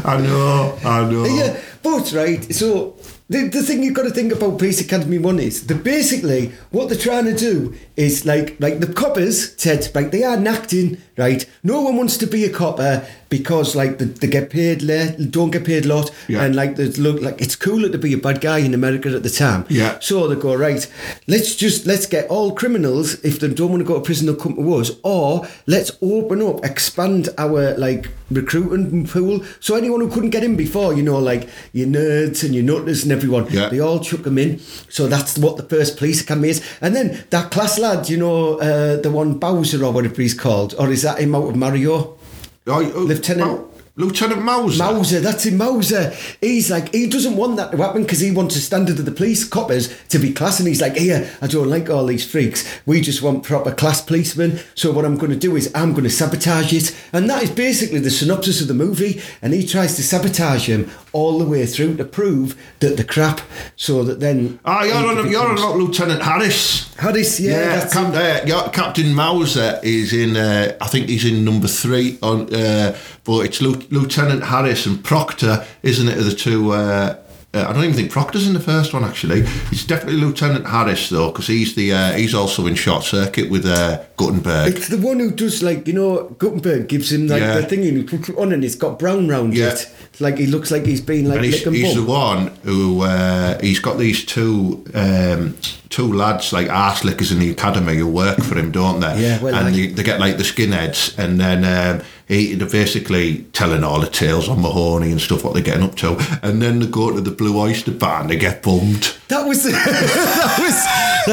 I 0.05 0.21
know. 0.23 0.79
I 0.85 1.05
know. 1.11 1.25
Yeah, 1.25 1.61
but 1.83 2.13
right, 2.13 2.43
so 2.55 2.97
the, 3.29 3.49
the 3.49 3.63
thing 3.63 3.83
you've 3.83 3.95
got 3.95 4.03
to 4.05 4.11
think 4.11 4.33
about 4.33 4.59
Police 4.59 4.81
Academy 4.81 5.19
1 5.19 5.39
is 5.39 5.67
that 5.67 5.83
basically 5.85 6.53
what 6.71 6.89
they're 6.89 6.99
trying 6.99 7.25
to 7.27 7.35
do 7.37 7.75
is 7.97 8.25
like 8.27 8.57
like 8.61 8.81
the 8.81 8.93
coppers 8.93 9.55
said, 9.61 9.89
like 9.95 10.11
they 10.11 10.23
are 10.25 10.37
acting, 10.47 10.99
right? 11.17 11.45
No 11.63 11.81
one 11.83 11.97
wants 11.97 12.17
to 12.19 12.27
be 12.27 12.45
a 12.45 12.51
copper 12.51 13.07
because 13.39 13.75
like 13.75 13.93
they, 13.99 14.05
they 14.21 14.27
get 14.29 14.51
paid 14.51 14.83
le- 14.83 15.13
don't 15.37 15.51
get 15.51 15.65
paid 15.65 15.85
a 15.87 15.89
lot 15.89 16.11
Yeah. 16.29 16.43
and 16.45 16.55
like 16.55 16.77
there's 16.77 16.99
look 16.99 17.19
like 17.27 17.41
it's 17.45 17.57
cooler 17.57 17.89
to 17.89 17.99
be 18.07 18.13
a 18.13 18.19
bad 18.19 18.41
guy 18.49 18.59
in 18.59 18.75
America 18.75 19.09
at 19.19 19.23
the 19.23 19.31
time. 19.45 19.65
Yeah. 19.69 19.99
So 20.01 20.29
they 20.29 20.37
go, 20.49 20.55
right, 20.55 20.83
let's 21.27 21.57
just 21.57 21.87
let's 21.87 22.07
get 22.07 22.29
all 22.31 22.49
criminals 22.55 23.07
if 23.25 23.41
they 23.41 23.49
don't 23.49 23.71
want 23.71 23.81
to 23.85 23.89
go 23.93 23.95
to 23.95 24.05
prison 24.05 24.27
they'll 24.27 24.37
come 24.47 24.55
to 24.57 24.75
us, 24.81 24.91
or 25.03 25.47
let's 25.67 25.91
open 26.03 26.43
up, 26.43 26.65
expand 26.65 27.29
our 27.39 27.63
like 27.87 28.05
recruiting 28.31 29.07
pool. 29.07 29.41
So 29.61 29.75
anyone 29.77 30.01
who 30.01 30.09
couldn't 30.11 30.31
get 30.31 30.45
in 30.45 30.57
before, 30.57 30.93
you 30.95 31.03
know, 31.03 31.19
like 31.19 31.49
your 31.73 31.89
nerds 31.89 32.45
and 32.45 32.55
your 32.55 32.65
nutters 32.65 33.03
and 33.03 33.13
everyone, 33.13 33.47
Yeah. 33.51 33.69
they 33.71 33.81
all 33.81 34.01
chuck 34.01 34.23
them 34.23 34.39
in. 34.39 34.59
So 34.89 35.07
that's 35.07 35.39
what 35.39 35.57
the 35.57 35.63
first 35.75 35.97
police 35.99 36.21
academy 36.23 36.51
is. 36.51 36.63
And 36.81 36.95
then 36.97 37.25
that 37.31 37.51
class 37.51 37.79
lad, 37.79 38.09
you 38.09 38.19
know, 38.19 38.57
uh, 38.69 38.97
the 39.01 39.11
one 39.11 39.39
Bowser 39.39 39.85
or 39.85 39.93
whatever 39.93 40.21
he's 40.23 40.35
called, 40.35 40.75
or 40.79 40.91
is 40.91 41.03
that 41.03 41.19
him 41.19 41.35
out 41.35 41.49
of 41.49 41.57
Mario? 41.57 42.17
Oh, 42.67 42.81
oh, 42.95 43.01
Lieutenant- 43.01 43.51
Mau- 43.51 43.69
Lieutenant 43.95 44.41
Mauser. 44.43 44.83
Mauser, 44.83 45.21
that's 45.21 45.45
him, 45.45 45.59
Mauser. 45.59 46.15
He's 46.41 46.71
like, 46.71 46.95
he 46.95 47.07
doesn't 47.07 47.37
want 47.37 47.57
that 47.57 47.71
to 47.73 47.77
happen 47.77 48.03
because 48.03 48.21
he 48.21 48.31
wants 48.31 48.55
the 48.55 48.61
standard 48.63 48.99
of 48.99 49.05
the 49.05 49.13
police 49.13 49.45
coppers 49.45 49.95
to 50.09 50.19
be 50.19 50.33
class. 50.33 50.59
And 50.59 50.67
he's 50.67 50.81
like, 50.81 50.97
here, 50.97 51.31
I 51.43 51.47
don't 51.47 51.69
like 51.69 51.91
all 51.91 52.07
these 52.07 52.29
freaks. 52.29 52.65
We 52.87 53.03
just 53.03 53.21
want 53.21 53.43
proper 53.45 53.71
class 53.71 54.01
policemen. 54.01 54.61
So 54.75 54.93
what 54.93 55.05
I'm 55.05 55.19
going 55.19 55.33
to 55.33 55.39
do 55.39 55.57
is 55.57 55.71
I'm 55.75 55.93
going 55.93 56.05
to 56.05 56.11
sabotage 56.11 56.73
it. 56.73 56.97
And 57.13 57.29
that 57.29 57.43
is 57.43 57.51
basically 57.51 57.99
the 57.99 58.11
synopsis 58.11 58.63
of 58.63 58.69
the 58.69 58.75
movie. 58.75 59.21
And 59.43 59.53
he 59.53 59.67
tries 59.67 59.95
to 59.97 60.03
sabotage 60.03 60.67
him 60.71 60.91
all 61.13 61.39
the 61.39 61.45
way 61.45 61.67
through 61.67 61.97
to 61.99 62.05
prove 62.07 62.57
that 62.81 62.97
the 62.97 63.05
crap. 63.05 63.43
So 63.77 64.05
that 64.05 64.21
then. 64.21 64.59
Ah, 64.65 64.85
you're 64.85 64.95
on, 64.97 65.31
you're 65.31 65.47
on 65.47 65.79
Lieutenant 65.79 66.23
Harris. 66.23 66.95
Harris, 66.97 67.39
yeah. 67.39 67.85
Yeah, 67.85 67.89
Cap- 67.91 68.15
uh, 68.15 68.69
Captain 68.71 69.15
Mauser 69.15 69.79
is 69.83 70.15
in. 70.15 70.37
Uh, 70.37 70.77
I 70.81 70.87
think 70.87 71.11
he's 71.11 71.27
in 71.27 71.45
number 71.45 71.69
three 71.69 72.19
on. 72.23 72.55
Uh, 72.55 72.97
but 73.25 73.41
it's 73.41 73.61
Lieu- 73.61 73.82
Lieutenant 73.91 74.45
Harris 74.45 74.87
and 74.87 75.03
Proctor, 75.03 75.67
isn't 75.83 76.09
it? 76.09 76.19
Are 76.19 76.23
the 76.23 76.35
two. 76.35 76.73
Uh, 76.73 77.19
uh, 77.55 77.67
I 77.69 77.73
don't 77.73 77.85
even 77.85 77.95
think 77.95 78.11
Proctor's 78.11 78.47
in 78.47 78.55
the 78.55 78.61
first 78.61 78.95
one 78.95 79.05
actually. 79.05 79.41
It's 79.71 79.85
definitely 79.85 80.21
Lieutenant 80.21 80.67
Harris 80.67 81.11
though, 81.11 81.31
because 81.31 81.49
he's 81.49 81.75
the 81.75 81.93
uh, 81.93 82.13
he's 82.13 82.35
also 82.35 82.67
in 82.67 82.75
Short 82.75 83.05
Circuit 83.05 83.51
with 83.51 83.67
uh, 83.67 84.03
Guttenberg. 84.27 84.75
It's 84.75 84.89
the 84.89 84.99
one 84.99 85.19
who 85.21 85.31
does 85.31 85.63
like 85.63 85.87
you 85.87 85.93
know 85.95 86.25
Guttenberg 86.39 86.89
gives 86.89 87.11
him 87.13 87.27
like 87.29 87.41
Yeah. 87.43 87.61
the 87.61 87.67
thing 87.67 87.87
and 87.87 87.97
he 87.99 88.03
puts 88.05 88.29
it 88.29 88.37
on 88.39 88.53
and 88.53 88.65
it's 88.65 88.75
got 88.75 88.99
brown 88.99 89.29
round 89.29 89.55
Yeah. 89.55 89.69
it. 89.73 89.87
It's 90.13 90.21
like 90.21 90.39
he 90.39 90.47
looks 90.47 90.71
like 90.71 90.85
he's 90.87 91.01
been 91.01 91.27
like 91.29 91.37
and 91.37 91.45
he's, 91.47 91.65
he's 91.65 91.95
the 91.95 92.03
one 92.05 92.49
who 92.63 93.03
uh, 93.03 93.59
he's 93.61 93.81
got 93.81 93.99
these 93.99 94.25
two 94.25 94.85
um, 94.95 95.57
two 95.89 96.13
lads 96.13 96.53
like 96.53 96.69
arse 96.71 97.05
lickers 97.05 97.33
in 97.33 97.39
the 97.39 97.51
academy 97.51 97.97
who 97.97 98.07
work 98.07 98.39
for 98.39 98.57
him, 98.59 98.71
don't 98.71 99.01
they? 99.01 99.23
Yeah, 99.23 99.41
well, 99.43 99.55
and 99.55 99.67
like- 99.67 99.75
they, 99.75 99.87
they 99.89 100.03
get 100.03 100.21
like 100.21 100.37
the 100.37 100.43
skinheads, 100.45 101.19
and 101.19 101.39
then 101.41 101.65
um, 101.65 102.05
he 102.29 102.55
they're 102.55 102.69
basically 102.69 103.45
telling 103.53 103.85
all 103.85 104.01
the 104.01 104.07
tales 104.07 104.49
on 104.49 104.61
Mahoney 104.61 105.11
and 105.13 105.21
stuff 105.21 105.45
what 105.45 105.55
they're 105.55 105.63
getting 105.63 105.83
up 105.83 105.95
to, 105.97 106.17
and 106.43 106.61
then 106.63 106.79
they 106.81 106.87
go 106.87 107.11
to 107.11 107.21
the 107.21 107.31
Blue 107.31 107.59
Oyster 107.59 107.91
Bar 107.93 108.21
and 108.23 108.31
they 108.31 108.37
get 108.37 108.63
bummed. 108.63 109.15
That 109.29 109.47
was 109.47 109.65
that 109.65 110.59
was 110.59 110.77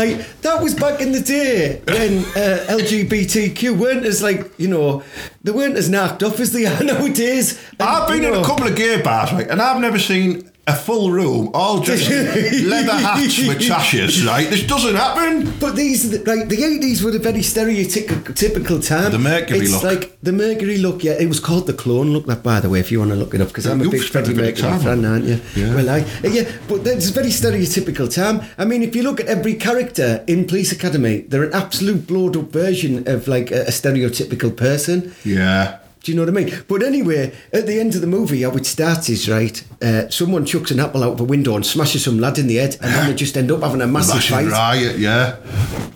like 0.02 0.42
that 0.42 0.62
was 0.62 0.74
back 0.74 1.02
in 1.02 1.12
the 1.12 1.22
day 1.22 1.82
when 1.88 2.24
uh, 2.36 2.66
LGBTQ 2.80 3.78
weren't 3.78 4.06
as 4.06 4.22
like 4.22 4.52
you 4.58 4.68
know 4.68 5.04
they 5.44 5.52
weren't 5.52 5.76
as 5.76 5.90
knocked 5.90 6.24
off 6.24 6.40
as 6.40 6.52
they 6.52 6.66
are 6.66 6.84
nowadays. 6.84 7.60
And, 7.80 7.90
I've 7.90 8.08
been 8.08 8.24
you 8.24 8.34
in 8.34 8.40
a 8.42 8.46
couple 8.46 8.68
of 8.68 8.76
gay 8.76 9.02
bars, 9.02 9.32
right, 9.32 9.48
and 9.48 9.62
I've 9.62 9.82
never 9.82 10.00
seen 10.00 10.50
a 10.70 10.76
full 10.76 11.12
room 11.12 11.50
all 11.54 11.80
dressed 11.80 12.10
in 12.12 12.70
leather 12.70 12.94
hats 12.94 13.38
with 13.48 13.62
sashes, 13.62 14.26
right? 14.26 14.50
This 14.50 14.66
doesn't 14.66 14.96
happen. 14.96 15.52
But 15.60 15.76
these, 15.76 16.26
like 16.26 16.48
the 16.48 16.64
eighties, 16.64 17.04
were 17.04 17.16
a 17.16 17.20
very 17.20 17.40
stereotypical 17.40 18.36
typical 18.36 18.80
time. 18.80 19.12
The 19.12 19.20
Mercury 19.20 19.60
it's 19.60 19.72
look. 19.72 19.84
like 19.84 20.18
the 20.22 20.32
Mercury 20.32 20.78
look. 20.78 21.04
Yeah, 21.04 21.14
it 21.14 21.28
was 21.28 21.40
called 21.40 21.68
the 21.68 21.74
Clone 21.74 22.12
look. 22.14 22.26
That, 22.28 22.44
by 22.44 22.60
the 22.60 22.70
way, 22.70 22.80
if 22.80 22.92
you 22.92 23.00
want 23.00 23.12
to 23.12 23.18
look 23.18 23.34
it 23.34 23.42
up, 23.42 23.48
because 23.50 23.66
I'm 23.66 23.82
a 23.82 23.90
big 23.90 24.04
Freddie 24.04 24.34
Mercury 24.34 24.78
fan, 24.80 25.04
aren't 25.06 25.26
you? 25.26 25.42
Yeah. 25.56 25.76
Well, 25.76 25.90
I 25.90 26.06
yeah, 26.24 26.50
but 26.68 26.86
it's 26.86 27.10
a 27.10 27.14
very 27.14 27.30
stereotypical 27.30 28.14
time. 28.14 28.42
I 28.58 28.66
mean, 28.66 28.84
if 28.84 28.96
you 28.96 29.04
look 29.04 29.20
at 29.20 29.28
every 29.28 29.56
character 29.56 30.24
in 30.28 30.46
Police 30.46 30.72
Academy, 30.72 31.22
they're 31.22 31.44
an 31.44 31.54
absolute 31.54 32.08
blowed 32.08 32.38
up 32.38 32.52
version 32.52 33.08
of 33.08 33.28
like 33.28 33.52
a, 33.52 33.64
a 33.64 33.72
stereotypical 33.72 34.56
person. 34.56 35.14
Yeah. 35.26 35.80
Do 36.02 36.12
you 36.12 36.16
know 36.16 36.24
what 36.24 36.30
I 36.30 36.44
mean? 36.46 36.64
But 36.68 36.82
anyway, 36.82 37.34
at 37.52 37.68
the 37.68 37.78
end 37.80 37.94
of 37.96 38.02
the 38.02 38.08
movie, 38.08 38.42
how 38.44 38.52
it 38.52 38.66
starts 38.66 39.10
is 39.10 39.28
right. 39.30 39.62
Uh, 39.82 40.08
someone 40.10 40.46
chucks 40.46 40.72
an 40.72 40.80
apple 40.80 41.04
out 41.04 41.12
of 41.14 41.20
a 41.20 41.26
window 41.26 41.56
and 41.58 41.66
smashes 41.66 42.06
some 42.06 42.20
lad 42.20 42.38
in 42.40 42.48
the 42.48 42.56
head, 42.56 42.78
and 42.82 42.94
then 42.94 43.10
they 43.10 43.16
just 43.16 43.36
end 43.36 43.52
up 43.52 43.62
having 43.62 43.82
a 43.82 43.88
massive 43.88 44.16
Massive 44.16 44.30
fight. 44.32 44.48
riot, 44.48 44.98
yeah. 44.98 45.36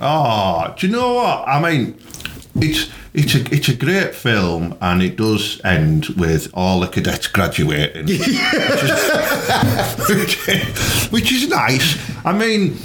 Oh, 0.01 0.73
do 0.77 0.87
you 0.87 0.93
know 0.93 1.13
what? 1.13 1.47
I 1.47 1.61
mean, 1.61 1.97
it's 2.55 2.89
it's 3.13 3.33
a 3.35 3.39
it's 3.55 3.69
a 3.69 3.75
great 3.75 4.13
film, 4.13 4.75
and 4.81 5.01
it 5.01 5.15
does 5.15 5.61
end 5.63 6.07
with 6.17 6.49
all 6.53 6.81
the 6.81 6.87
cadets 6.87 7.27
graduating, 7.27 8.05
which, 8.07 8.27
is, 10.49 11.07
which 11.11 11.31
is 11.31 11.47
nice. 11.47 11.97
I 12.25 12.33
mean, 12.33 12.77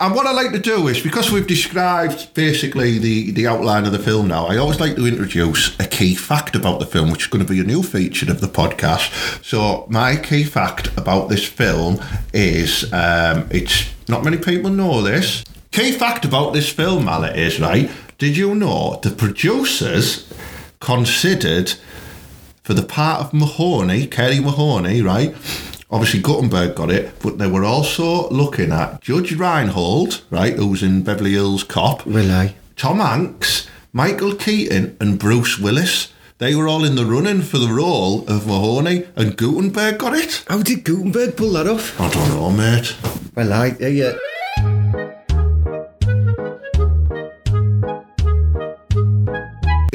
and 0.00 0.14
what 0.14 0.26
I 0.26 0.32
like 0.32 0.52
to 0.52 0.58
do 0.58 0.88
is 0.88 1.02
because 1.02 1.30
we've 1.30 1.46
described 1.46 2.32
basically 2.34 2.98
the 2.98 3.30
the 3.32 3.46
outline 3.46 3.84
of 3.84 3.92
the 3.92 3.98
film 3.98 4.28
now. 4.28 4.46
I 4.46 4.56
always 4.56 4.80
like 4.80 4.96
to 4.96 5.06
introduce 5.06 5.78
a 5.78 5.86
key 5.86 6.14
fact 6.14 6.56
about 6.56 6.78
the 6.80 6.86
film, 6.86 7.10
which 7.10 7.22
is 7.22 7.26
going 7.28 7.44
to 7.44 7.52
be 7.52 7.60
a 7.60 7.64
new 7.64 7.82
feature 7.82 8.30
of 8.30 8.40
the 8.40 8.46
podcast. 8.46 9.44
So 9.44 9.86
my 9.90 10.16
key 10.16 10.44
fact 10.44 10.88
about 10.96 11.28
this 11.28 11.44
film 11.44 12.00
is 12.32 12.90
um, 12.92 13.48
it's 13.50 13.90
not 14.08 14.24
many 14.24 14.38
people 14.38 14.70
know 14.70 15.02
this. 15.02 15.44
Key 15.72 15.92
fact 15.92 16.24
about 16.24 16.52
this 16.52 16.70
film, 16.70 17.04
Mallet, 17.04 17.36
is 17.36 17.60
right. 17.60 17.90
Did 18.18 18.36
you 18.36 18.54
know 18.54 18.98
the 19.02 19.10
producers 19.10 20.32
considered 20.80 21.74
for 22.62 22.74
the 22.74 22.82
part 22.82 23.20
of 23.20 23.34
Mahoney, 23.34 24.06
Carey 24.06 24.40
Mahoney, 24.40 25.02
right? 25.02 25.34
Obviously, 25.90 26.20
Guttenberg 26.20 26.74
got 26.74 26.90
it, 26.90 27.12
but 27.20 27.38
they 27.38 27.46
were 27.46 27.64
also 27.64 28.28
looking 28.30 28.72
at 28.72 29.00
Judge 29.00 29.32
Reinhold, 29.32 30.22
right, 30.30 30.54
who 30.54 30.66
was 30.66 30.82
in 30.82 31.02
Beverly 31.02 31.32
Hills 31.32 31.62
Cop, 31.62 32.04
Will 32.04 32.30
I? 32.30 32.56
Tom 32.74 32.98
Hanks, 32.98 33.68
Michael 33.92 34.34
Keaton, 34.34 34.96
and 35.00 35.18
Bruce 35.18 35.58
Willis. 35.58 36.12
They 36.38 36.54
were 36.54 36.68
all 36.68 36.84
in 36.84 36.96
the 36.96 37.06
running 37.06 37.40
for 37.40 37.58
the 37.58 37.68
role 37.72 38.28
of 38.28 38.46
Mahoney, 38.46 39.06
and 39.16 39.36
Guttenberg 39.36 39.98
got 39.98 40.14
it. 40.14 40.44
How 40.48 40.60
did 40.60 40.84
Guttenberg 40.84 41.36
pull 41.36 41.52
that 41.52 41.66
off? 41.68 41.98
I 42.00 42.10
don't 42.10 42.28
know, 42.28 42.50
mate. 42.50 42.94
Well, 43.34 43.52
I 43.52 43.70
uh, 43.70 43.86
yeah. 43.86 44.12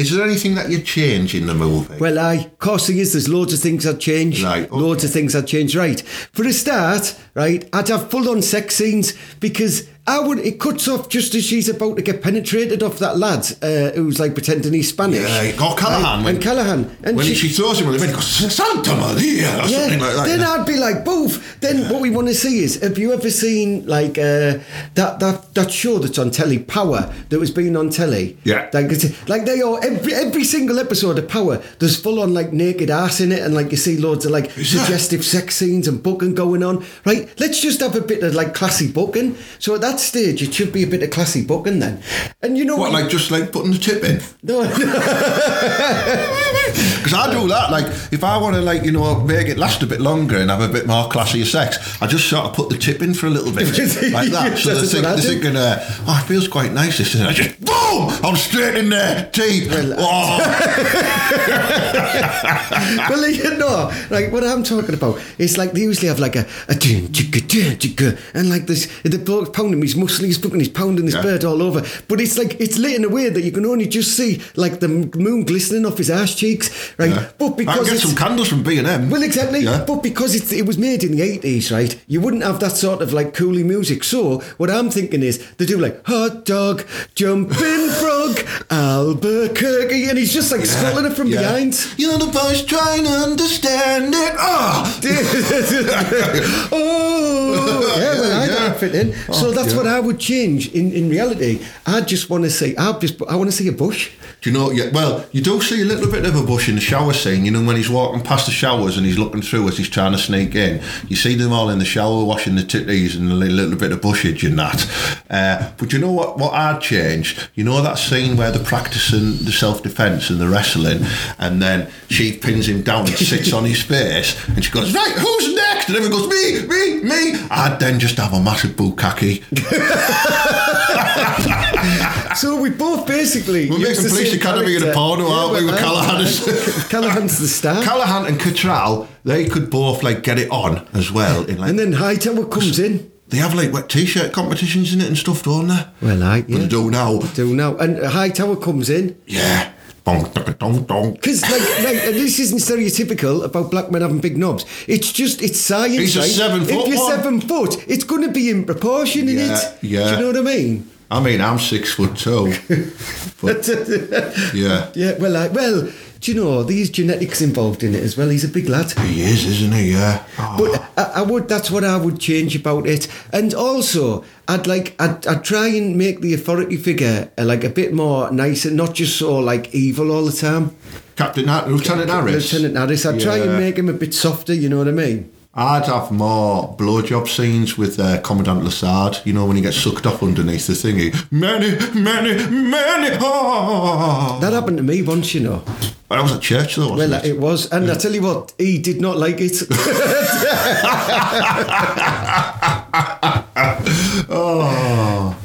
Is 0.02 0.10
there 0.10 0.26
anything 0.26 0.56
that 0.56 0.72
you'd 0.72 0.86
change 0.86 1.36
in 1.36 1.46
the 1.46 1.54
movie? 1.54 1.98
Well, 2.00 2.18
I, 2.18 2.34
of 2.34 2.58
course, 2.58 2.88
there 2.88 2.98
is. 2.98 3.14
There's 3.14 3.30
loads 3.30 3.54
of 3.54 3.60
things 3.60 3.86
I'd 3.86 4.00
change. 4.00 4.44
Right, 4.44 4.64
okay. 4.64 4.76
Loads 4.76 5.04
of 5.04 5.12
things 5.12 5.36
I'd 5.36 5.46
change. 5.46 5.76
Right. 5.76 6.02
For 6.02 6.44
a 6.44 6.52
start, 6.54 7.16
right, 7.36 7.70
I'd 7.72 7.88
have 7.90 8.10
full 8.10 8.28
on 8.28 8.42
sex 8.42 8.76
scenes 8.76 9.14
because 9.40 9.88
I 10.08 10.20
would. 10.20 10.40
It 10.40 10.60
cuts 10.60 10.88
off 10.88 11.10
just 11.10 11.36
as 11.36 11.46
she's 11.46 11.70
about 11.70 11.96
to 11.98 12.02
get 12.02 12.24
penetrated 12.24 12.82
off 12.82 12.98
that 13.00 13.18
lad 13.20 13.46
uh, 13.62 13.92
who's 13.92 14.20
like 14.20 14.34
pretending 14.34 14.74
he's 14.74 14.90
Spanish. 14.90 15.20
Yeah, 15.22 15.52
oh, 15.60 15.76
Callahan, 15.78 16.04
Right, 16.04 16.26
when- 16.26 16.36
and 16.36 16.44
Callahan. 16.44 16.98
And 17.04 17.18
when 17.18 17.26
she, 17.28 17.36
she, 17.36 17.50
throws 17.50 17.80
him 17.80 17.86
on 17.88 17.94
the 17.94 18.00
bed, 18.00 18.10
he 18.10 18.16
goes, 18.16 18.26
Santa 18.56 18.96
Maria, 18.96 19.60
or 19.64 19.68
yeah, 19.68 19.80
something 19.82 20.00
like 20.00 20.16
that. 20.16 20.26
then 20.26 20.40
yeah. 20.40 20.50
I'd 20.54 20.66
be 20.66 20.78
like, 20.78 21.06
boof. 21.06 21.58
Then 21.62 21.88
what 21.88 22.02
we 22.02 22.10
want 22.10 22.28
to 22.30 22.34
see 22.34 22.64
is, 22.64 22.82
have 22.82 22.98
you 22.98 23.14
ever 23.14 23.30
seen 23.30 23.86
like 23.86 24.18
uh, 24.18 24.58
that 24.96 25.20
that 25.20 25.54
that 25.54 25.72
show 25.72 26.00
that's 26.00 26.18
on 26.18 26.32
telly, 26.32 26.58
Power, 26.58 27.14
that 27.30 27.40
was 27.40 27.52
being 27.52 27.78
on 27.78 27.92
telly? 27.92 28.38
Yeah. 28.44 28.70
like 28.74 28.90
like 29.28 29.46
they 29.46 29.62
are 29.62 29.80
every 29.84 30.14
every 30.16 30.44
single 30.44 30.80
episode 30.80 31.20
of 31.20 31.28
Power. 31.28 31.62
There's 31.78 32.00
full 32.00 32.20
on 32.20 32.34
like 32.34 32.52
naked 32.54 32.90
ass 32.90 33.22
in 33.22 33.32
it, 33.32 33.40
and 33.44 33.54
like 33.54 33.70
you 33.70 33.78
see 33.78 33.98
loads 33.98 34.26
of 34.26 34.32
like 34.32 34.46
Is 34.58 34.74
that- 34.74 34.80
suggestive 34.86 35.24
sex 35.24 35.56
scenes 35.58 35.88
and 35.88 36.02
booking 36.02 36.34
going 36.34 36.64
on. 36.64 36.84
Right, 37.06 37.30
let's 37.40 37.62
just 37.62 37.82
have 37.82 37.96
a 37.96 38.02
bit 38.02 38.24
of 38.24 38.34
like 38.34 38.56
classy 38.56 38.92
booking. 38.92 39.38
So 39.60 39.76
at 39.76 39.82
that 39.82 40.01
stage, 40.02 40.42
it 40.42 40.54
should 40.54 40.74
be 40.74 40.84
a 40.84 40.88
bit 40.88 41.04
of 41.04 41.10
classy 41.10 41.46
booking 41.46 41.80
then. 41.80 42.02
And 42.42 42.58
you 42.58 42.66
know 42.66 42.78
What, 42.78 42.92
like 42.92 43.10
just 43.10 43.32
like 43.32 43.52
putting 43.52 43.72
the 43.72 43.78
tip 43.78 44.04
in? 44.04 44.22
No, 44.44 44.62
Because 47.02 47.14
I 47.14 47.32
do 47.32 47.48
that. 47.48 47.72
Like, 47.72 47.88
if 48.12 48.24
I 48.24 48.38
want 48.38 48.56
to, 48.56 48.62
like, 48.62 48.84
you 48.84 48.92
know, 48.92 49.20
make 49.22 49.48
it 49.48 49.58
last 49.58 49.82
a 49.82 49.88
bit 49.88 50.00
longer 50.00 50.38
and 50.38 50.52
have 50.52 50.62
a 50.62 50.68
bit 50.68 50.86
more 50.86 51.10
classy 51.10 51.44
sex, 51.46 52.00
I 52.02 52.08
just 52.08 52.30
sort 52.30 52.46
of 52.46 52.54
put 52.54 52.70
the 52.70 52.78
tip 52.78 53.02
in 53.02 53.16
for 53.16 53.26
a 53.26 53.30
little 53.30 53.52
bit, 53.52 53.68
like 54.14 54.30
that. 54.30 54.58
So 54.58 54.76
they're, 54.76 54.86
think, 54.86 55.04
they're 55.04 55.18
thinking, 55.18 55.56
uh, 55.56 55.84
oh, 56.08 56.22
it 56.24 56.28
feels 56.28 56.48
quite 56.48 56.72
nice. 56.72 57.00
This 57.00 57.16
and 57.16 57.28
I 57.28 57.34
just 57.34 57.60
boom, 57.60 58.12
I'm 58.24 58.36
straight 58.36 58.78
in 58.78 58.90
there, 58.90 59.30
teeth. 59.32 59.68
Oh. 59.72 60.38
well, 63.10 63.30
you 63.30 63.58
know, 63.58 63.92
like 64.10 64.32
what 64.32 64.44
I'm 64.44 64.64
talking 64.64 64.94
about, 64.94 65.20
it's 65.38 65.58
like 65.58 65.72
they 65.72 65.82
usually 65.82 66.08
have 66.08 66.20
like 66.20 66.36
a 66.36 66.46
a 66.68 66.76
dun, 66.76 67.08
chicka, 67.10 67.42
dun, 67.48 67.78
chicka, 67.78 68.20
and 68.34 68.50
like 68.50 68.68
this 68.68 68.88
the 69.02 69.18
bloke 69.18 69.54
pounding 69.54 69.81
his 69.82 69.96
muscle, 69.96 70.26
he's 70.26 70.38
fucking, 70.38 70.60
he's 70.60 70.70
pounding 70.70 71.06
his 71.06 71.16
Yeah. 71.16 71.22
bird 71.24 71.44
all 71.46 71.62
over. 71.62 71.84
But 72.08 72.20
it's 72.22 72.38
like 72.38 72.60
it's 72.60 72.78
lit 72.78 72.96
in 72.96 73.04
a 73.06 73.10
way 73.10 73.30
that 73.30 73.44
you 73.44 73.52
can 73.52 73.66
only 73.66 73.88
just 73.88 74.16
see 74.16 74.42
like 74.56 74.80
the 74.80 74.88
moon 74.88 75.44
glistening 75.44 75.86
off 75.86 75.98
his 75.98 76.10
ass 76.10 76.36
cheeks, 76.36 76.70
right? 76.98 77.10
Yeah. 77.12 77.30
But 77.38 77.54
I 77.54 77.56
because 77.56 77.86
get 77.86 77.94
it's, 77.96 78.04
some 78.04 78.16
candles 78.16 78.48
from 78.50 78.64
B 78.64 78.78
and 78.78 78.88
M. 78.88 79.10
well, 79.10 79.24
exactly. 79.24 79.62
Yeah. 79.62 79.84
But 79.86 80.02
because 80.04 80.36
it's, 80.36 80.52
it 80.52 80.66
was 80.66 80.78
made 80.78 81.04
in 81.04 81.12
the 81.16 81.22
80s, 81.22 81.72
right, 81.72 81.96
you 82.08 82.22
wouldn't 82.22 82.44
have 82.44 82.60
that 82.60 82.72
sort 82.78 83.02
of 83.02 83.14
like 83.14 83.34
coolie 83.34 83.66
music. 83.66 84.04
So, 84.04 84.40
what 84.58 84.70
I'm 84.70 84.90
thinking 84.90 85.24
is 85.24 85.40
they 85.58 85.66
do 85.66 85.78
like 85.78 86.06
hot 86.06 86.46
dog, 86.46 86.86
jumping 87.16 87.90
frog, 88.02 88.40
Albuquerque, 88.70 90.10
and 90.10 90.18
he's 90.18 90.34
just 90.34 90.52
like 90.52 90.66
sculling 90.66 91.06
it 91.06 91.14
from 91.16 91.28
Yeah. 91.28 91.42
behind. 91.42 91.80
You're 91.98 92.18
the 92.18 92.28
boys 92.28 92.64
trying 92.64 93.04
to 93.04 93.10
understand 93.10 94.14
it. 94.16 94.34
Oh, 94.38 95.00
oh, 96.72 97.96
yeah, 97.98 98.20
well, 98.20 98.42
I 98.42 98.48
don't 98.48 98.80
fit 98.80 98.96
in. 98.96 99.14
So 99.34 99.48
Oh, 99.50 99.52
that's 99.72 99.86
yeah. 99.86 99.92
what 99.92 100.04
I 100.04 100.06
would 100.06 100.20
change 100.20 100.74
in, 100.74 100.92
in 100.92 101.10
reality. 101.10 101.62
I 101.86 102.02
just 102.02 102.30
want 102.30 102.44
to 102.44 102.50
see, 102.50 102.76
I 102.78 102.98
just, 103.00 103.22
I 103.24 103.36
want 103.36 103.50
to 103.50 103.56
see 103.56 103.68
a 103.68 103.72
bush. 103.72 104.12
Do 104.42 104.50
you 104.50 104.58
know? 104.58 104.72
Yeah, 104.72 104.90
well, 104.92 105.26
you 105.32 105.42
do 105.42 105.62
see 105.62 105.82
a 105.82 105.86
little 105.86 106.10
bit 106.10 106.26
of 106.26 106.36
a 106.36 106.44
bush 106.44 106.68
in 106.68 106.76
the 106.76 106.82
shower 106.82 107.14
scene. 107.14 107.46
You 107.46 107.52
know 107.52 107.64
when 107.64 107.76
he's 107.76 107.92
walking 107.92 108.22
past 108.22 108.48
the 108.48 108.52
showers 108.52 108.98
and 108.98 109.06
he's 109.06 109.20
looking 109.20 109.42
through 109.44 109.68
as 109.68 109.78
he's 109.78 109.90
trying 109.90 110.14
to 110.14 110.18
sneak 110.18 110.56
in. 110.56 110.82
You 111.08 111.16
see 111.16 111.36
them 111.36 111.54
all 111.54 111.70
in 111.70 111.78
the 111.78 111.86
shower 111.86 112.24
washing 112.26 112.56
the 112.56 112.64
titties 112.64 113.16
and 113.16 113.32
a 113.32 113.36
little 113.36 113.76
bit 113.76 113.92
of 113.92 114.02
bushage 114.02 114.44
and 114.44 114.58
that. 114.58 115.24
Uh, 115.30 115.72
but 115.78 115.94
you 115.94 116.00
know 116.00 116.12
what? 116.12 116.40
What 116.40 116.54
I'd 116.54 116.82
change? 116.82 117.50
You 117.54 117.64
know 117.64 117.82
that 117.84 118.00
scene 118.00 118.36
where 118.36 118.52
they're 118.52 118.64
practicing 118.64 119.46
the 119.46 119.52
self 119.52 119.84
defence 119.84 120.32
and 120.32 120.42
the 120.42 120.50
wrestling, 120.50 121.06
and 121.38 121.62
then 121.62 121.92
she 122.10 122.36
pins 122.36 122.68
him 122.68 122.82
down 122.82 123.06
and 123.06 123.16
sits 123.16 123.54
on 123.54 123.66
his 123.66 123.84
face, 123.84 124.36
and 124.50 124.66
she 124.66 124.72
goes, 124.72 124.94
"Right, 124.94 125.14
who's 125.14 125.54
next?" 125.54 125.88
And 125.88 125.98
everyone 125.98 126.18
goes, 126.18 126.30
"Me, 126.30 126.68
me, 126.68 127.04
me." 127.04 127.48
I'd 127.52 127.78
then 127.80 128.00
just 128.00 128.18
have 128.18 128.34
a 128.34 128.42
massive 128.42 128.72
bukkake. 128.72 129.44
So 132.36 132.60
we 132.62 132.70
both 132.70 133.06
basically. 133.08 133.70
Making 133.70 134.04
the 134.04 134.10
Police 134.10 134.34
Academy 134.34 134.76
in 134.78 134.84
a 134.84 134.94
porno, 134.94 135.28
aren't 135.28 135.54
we, 135.54 135.66
with 135.66 135.78
Callahan 135.80 136.22
and- 136.26 136.90
Callahan's 136.90 137.40
the 137.40 137.48
star. 137.48 137.84
Callahan 137.84 138.26
and 138.26 138.40
Cattrall, 138.40 139.08
they 139.26 139.48
could 139.48 139.70
both 139.70 140.02
like 140.02 140.24
get 140.24 140.40
it 140.40 140.50
on 140.50 140.88
as 140.94 141.12
well. 141.12 141.44
In 141.46 141.58
like 141.58 141.70
and 141.72 141.80
then 141.80 141.94
Hightower 141.94 142.46
comes 142.46 142.80
in. 142.80 143.12
they 143.28 143.38
have 143.38 143.54
like 143.54 143.74
wet 143.74 143.90
t-shirt 143.90 144.32
competitions 144.32 144.94
in 144.94 145.02
it 145.02 145.08
and 145.08 145.18
stuff, 145.18 145.44
don't 145.44 145.68
they? 145.68 145.86
Well, 146.02 146.24
I, 146.24 146.38
yeah. 146.38 146.44
Well, 146.50 146.60
they 146.60 146.68
do 146.68 146.90
now. 146.92 147.20
Do 147.20 147.54
now. 147.56 147.76
And 147.78 148.04
Hightower 148.04 148.56
comes 148.56 148.90
in. 148.90 149.18
Yeah. 149.28 149.72
Because, 150.04 151.42
like, 151.44 151.62
like, 151.84 151.96
and 152.06 152.16
this 152.16 152.40
isn't 152.40 152.58
stereotypical 152.60 153.44
about 153.44 153.70
black 153.70 153.92
men 153.92 154.02
having 154.02 154.20
big 154.20 154.36
knobs. 154.38 154.66
It's 154.88 155.12
just, 155.12 155.42
it's 155.42 155.60
science. 155.60 155.96
He's 155.98 156.16
a 156.18 156.22
right? 156.22 156.30
seven 156.30 156.62
If 156.64 156.70
you're 156.72 156.98
one. 156.98 157.12
seven 157.12 157.42
foot, 157.42 157.88
it's 157.88 158.04
going 158.04 158.24
to 158.24 158.32
be 158.32 158.50
in 158.50 158.66
proportion 158.66 159.30
in 159.30 159.38
Yeah, 159.38 159.58
it. 159.58 159.78
yeah. 159.84 160.10
Do 160.10 160.16
you 160.16 160.20
know 160.22 160.28
what 160.28 160.38
I 160.38 160.56
mean? 160.58 160.90
I 161.12 161.20
mean, 161.22 161.42
I'm 161.42 161.60
six 161.60 161.94
foot 161.94 162.16
two. 162.18 162.54
but 163.42 163.68
yeah, 164.56 164.90
Yeah, 164.96 165.18
well, 165.20 165.38
I, 165.38 165.48
well, 165.50 165.92
do 166.22 166.32
you 166.32 166.40
know, 166.40 166.62
these 166.64 166.90
genetics 166.92 167.42
involved 167.42 167.84
in 167.84 167.96
it 167.96 168.04
as 168.04 168.16
well. 168.16 168.30
He's 168.30 168.44
a 168.44 168.48
big 168.48 168.70
lad. 168.70 168.92
he 169.00 169.24
is, 169.24 169.44
isn't 169.46 169.74
he? 169.74 169.92
Yeah. 169.94 170.24
Oh. 170.38 170.56
But 170.60 170.90
I, 170.96 171.20
I 171.20 171.22
would. 171.24 171.50
That's 171.50 171.70
what 171.72 171.84
I 171.84 171.98
would 171.98 172.20
change 172.20 172.56
about 172.56 172.86
it. 172.88 173.08
And 173.34 173.54
also, 173.56 174.24
I'd 174.48 174.68
like. 174.68 174.96
I'd, 175.00 175.26
I'd 175.26 175.44
try 175.44 175.68
and 175.70 175.98
make 175.98 176.22
the 176.22 176.34
authority 176.36 176.78
figure 176.78 177.32
uh, 177.38 177.44
like 177.44 177.64
a 177.64 177.70
bit 177.70 177.92
more 177.94 178.32
nicer, 178.32 178.70
not 178.72 178.94
just 178.94 179.18
so 179.18 179.40
like 179.40 179.74
evil 179.74 180.12
all 180.12 180.24
the 180.26 180.32
time. 180.32 180.76
Captain 181.16 181.48
Har- 181.48 181.68
Lieutenant 181.68 182.10
Harris. 182.10 182.54
Lieutenant 182.54 182.78
Harris. 182.78 183.06
I'd 183.06 183.20
try 183.20 183.38
and 183.38 183.58
make 183.60 183.78
him 183.78 183.90
a 183.90 183.94
bit 183.94 184.14
softer. 184.14 184.54
You 184.54 184.70
know 184.70 184.78
what 184.78 184.88
I 184.88 184.92
mean? 184.92 185.32
I'd 185.54 185.86
have 185.86 186.12
more 186.12 186.74
blowjob 186.78 187.28
scenes 187.28 187.78
with 187.78 188.00
uh, 188.00 188.22
Commandant 188.22 188.64
Lassard. 188.64 189.26
You 189.26 189.34
know 189.34 189.46
when 189.46 189.58
he 189.58 189.62
gets 189.62 189.76
sucked 189.76 190.06
up 190.06 190.24
underneath 190.24 190.66
the 190.68 190.74
thingy. 190.74 191.14
Many, 191.30 191.72
many, 192.00 192.36
many. 192.50 193.18
Oh. 193.20 194.40
That 194.40 194.54
happened 194.54 194.78
to 194.78 194.84
me 194.84 195.02
once. 195.02 195.34
You 195.34 195.42
know. 195.42 195.64
I 196.10 196.22
was 196.22 196.32
at 196.32 196.42
church 196.42 196.78
though, 196.78 196.92
wasn't 196.92 197.12
Well, 197.12 197.26
it? 197.26 197.32
it 197.32 197.40
was, 197.40 197.70
and 197.72 197.92
I 197.92 197.96
tell 197.96 198.14
you 198.14 198.22
what, 198.22 198.54
he 198.58 198.80
did 198.80 199.02
not 199.02 199.18
like 199.18 199.38
it. 199.40 199.52
Oh. 204.34 205.38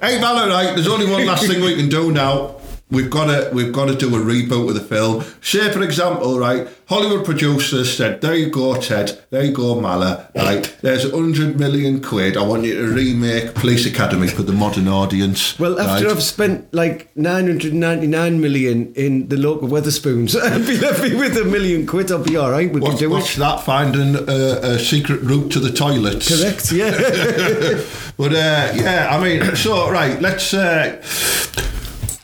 Hey, 0.00 0.18
Valor, 0.20 0.48
right, 0.48 0.74
there's 0.74 0.88
only 0.88 1.10
one 1.10 1.24
last 1.26 1.46
thing 1.46 1.60
we 1.62 1.76
can 1.76 1.88
do 1.88 2.12
now. 2.12 2.56
We've 2.94 3.10
got 3.10 3.26
to 3.26 3.50
we've 3.52 3.72
got 3.72 3.86
to 3.86 3.96
do 3.96 4.14
a 4.14 4.18
reboot 4.20 4.68
of 4.68 4.74
the 4.74 4.80
film. 4.80 5.24
Say, 5.42 5.70
for 5.72 5.82
example, 5.82 6.38
right, 6.38 6.68
Hollywood 6.86 7.24
producers 7.24 7.96
said, 7.96 8.20
"There 8.20 8.34
you 8.34 8.50
go, 8.50 8.74
Ted. 8.80 9.20
There 9.30 9.42
you 9.42 9.52
go, 9.52 9.80
Mala. 9.80 10.28
Right, 10.34 10.74
there's 10.80 11.10
hundred 11.10 11.58
million 11.58 12.00
quid. 12.00 12.36
I 12.36 12.42
want 12.42 12.64
you 12.64 12.74
to 12.76 12.94
remake 12.94 13.54
Police 13.54 13.84
Academy 13.86 14.28
for 14.28 14.42
the 14.42 14.52
modern 14.52 14.86
audience." 14.88 15.58
Well, 15.58 15.80
after 15.80 16.06
right? 16.06 16.16
I've 16.16 16.22
spent 16.22 16.72
like 16.72 17.14
999 17.16 18.40
million 18.40 18.92
in 18.94 19.28
the 19.28 19.36
local 19.36 19.68
Wetherspoons, 19.68 20.40
I'll 20.40 20.64
be 20.66 20.78
left 20.78 21.02
me 21.02 21.16
with 21.16 21.36
a 21.36 21.44
million 21.44 21.86
quid. 21.86 22.12
I'll 22.12 22.22
be 22.22 22.36
all 22.36 22.50
right. 22.50 22.72
We 22.72 22.80
What's, 22.80 22.94
can 22.94 23.08
do 23.08 23.10
what's 23.10 23.36
it. 23.36 23.40
that? 23.40 23.62
Finding 23.64 24.14
a, 24.28 24.74
a 24.74 24.78
secret 24.78 25.20
route 25.22 25.50
to 25.52 25.58
the 25.60 25.72
toilets. 25.72 26.28
Correct, 26.28 26.70
yeah. 26.72 27.80
But 28.16 28.32
uh, 28.32 28.70
yeah, 28.76 29.08
I 29.10 29.20
mean, 29.20 29.56
so 29.56 29.90
right, 29.90 30.20
let's. 30.22 30.54
Uh, 30.54 31.02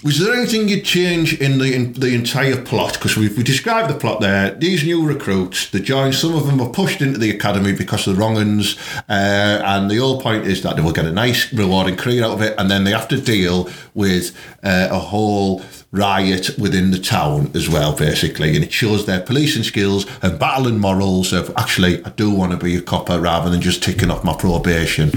was 0.03 0.19
there 0.19 0.33
anything 0.33 0.69
you'd 0.69 0.85
change 0.85 1.39
in 1.41 1.59
the 1.59 1.75
in 1.75 1.93
the 1.93 2.15
entire 2.15 2.61
plot? 2.61 2.95
Because 2.95 3.17
we 3.17 3.29
we 3.29 3.43
described 3.43 3.91
the 3.91 3.99
plot 3.99 4.21
there. 4.21 4.51
These 4.53 4.85
new 4.85 5.07
recruits, 5.07 5.71
they 5.71 5.81
join. 5.81 6.13
Some 6.13 6.35
of 6.35 6.47
them 6.47 6.59
were 6.59 6.71
pushed 6.71 7.03
into 7.03 7.19
the 7.19 7.31
academy 7.31 7.73
because 7.73 8.07
of 8.07 8.17
the 8.17 8.21
wrong 8.21 8.39
uns, 8.39 8.79
uh, 9.09 9.63
and 9.65 9.91
the 9.91 9.99
whole 9.99 10.21
point 10.21 10.47
is 10.47 10.63
that 10.63 10.77
they 10.77 10.83
will 10.83 10.93
get 10.93 11.05
a 11.05 11.13
nice, 11.13 11.53
rewarding 11.53 11.97
career 11.97 12.25
out 12.25 12.33
of 12.33 12.43
it, 12.43 12.55
and 12.59 12.71
then 12.71 12.85
they 12.85 12.93
have 12.93 13.09
to 13.09 13.21
deal 13.21 13.69
with 13.95 14.35
uh, 14.63 14.89
a 14.91 14.99
whole 14.99 15.63
riot 15.93 16.59
within 16.59 16.93
the 16.93 16.99
town 16.99 17.51
as 17.55 17.69
well, 17.69 17.95
basically, 17.95 18.55
and 18.55 18.65
it 18.65 18.73
shows 18.73 19.05
their 19.05 19.21
policing 19.21 19.65
skills 19.65 20.07
and 20.23 20.39
battling 20.39 20.79
morals 20.79 21.33
of 21.33 21.53
actually, 21.57 22.03
I 22.05 22.11
do 22.11 22.31
want 22.31 22.53
to 22.53 22.57
be 22.57 22.77
a 22.77 22.81
copper 22.81 23.21
rather 23.21 23.51
than 23.51 23.61
just 23.61 23.83
ticking 23.83 24.11
off 24.11 24.25
my 24.25 24.35
probation. 24.35 25.11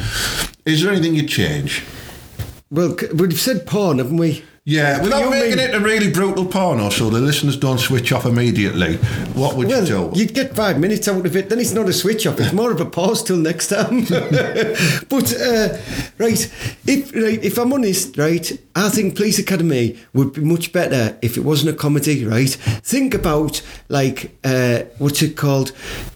Is 0.66 0.82
there 0.82 0.92
anything 0.92 1.16
you'd 1.16 1.30
change? 1.30 1.84
well, 2.74 2.96
we've 3.14 3.40
said 3.40 3.68
porn, 3.68 4.00
haven't 4.00 4.18
we? 4.18 4.44
Yeah, 4.66 5.02
without 5.02 5.30
making 5.30 5.58
mean- 5.58 5.60
it 5.60 5.76
a 5.76 5.80
really 5.82 6.10
brutal 6.10 6.46
porno, 6.46 6.90
so 6.90 7.10
the 7.10 7.20
listeners 7.20 7.58
don't 7.58 7.80
switch 7.80 8.14
off 8.14 8.26
immediately. 8.26 8.96
What 9.34 9.58
would 9.58 9.68
Well, 9.68 9.82
you 9.82 10.10
do? 10.12 10.12
you'd 10.18 10.34
get 10.34 10.56
five 10.56 10.80
minutes 10.80 11.06
out 11.10 11.26
of 11.26 11.36
it. 11.36 11.50
Then 11.50 11.60
it's 11.60 11.74
not 11.74 11.90
a 11.90 11.94
switch 11.94 12.26
off. 12.26 12.40
It's 12.40 12.54
more 12.54 12.72
of 12.72 12.80
a 12.80 12.86
pause 12.86 13.22
till 13.24 13.36
next 13.36 13.68
time. 13.68 14.06
but 15.10 15.34
uh, 15.42 15.78
right, 16.18 16.50
if 16.88 17.14
right, 17.14 17.44
if 17.44 17.58
I'm 17.58 17.74
honest, 17.74 18.18
right, 18.18 18.50
I 18.74 18.88
think 18.88 19.18
Police 19.18 19.38
Academy 19.38 19.98
would 20.14 20.32
be 20.32 20.42
much 20.42 20.72
better 20.72 21.18
if 21.22 21.36
it 21.36 21.42
wasn't 21.42 21.72
a 21.76 21.78
comedy. 21.78 22.24
Right, 22.26 22.50
think 22.50 23.14
about 23.14 23.62
like 23.90 24.32
uh, 24.46 24.84
what's 24.98 25.22
it 25.22 25.36
called? 25.36 25.74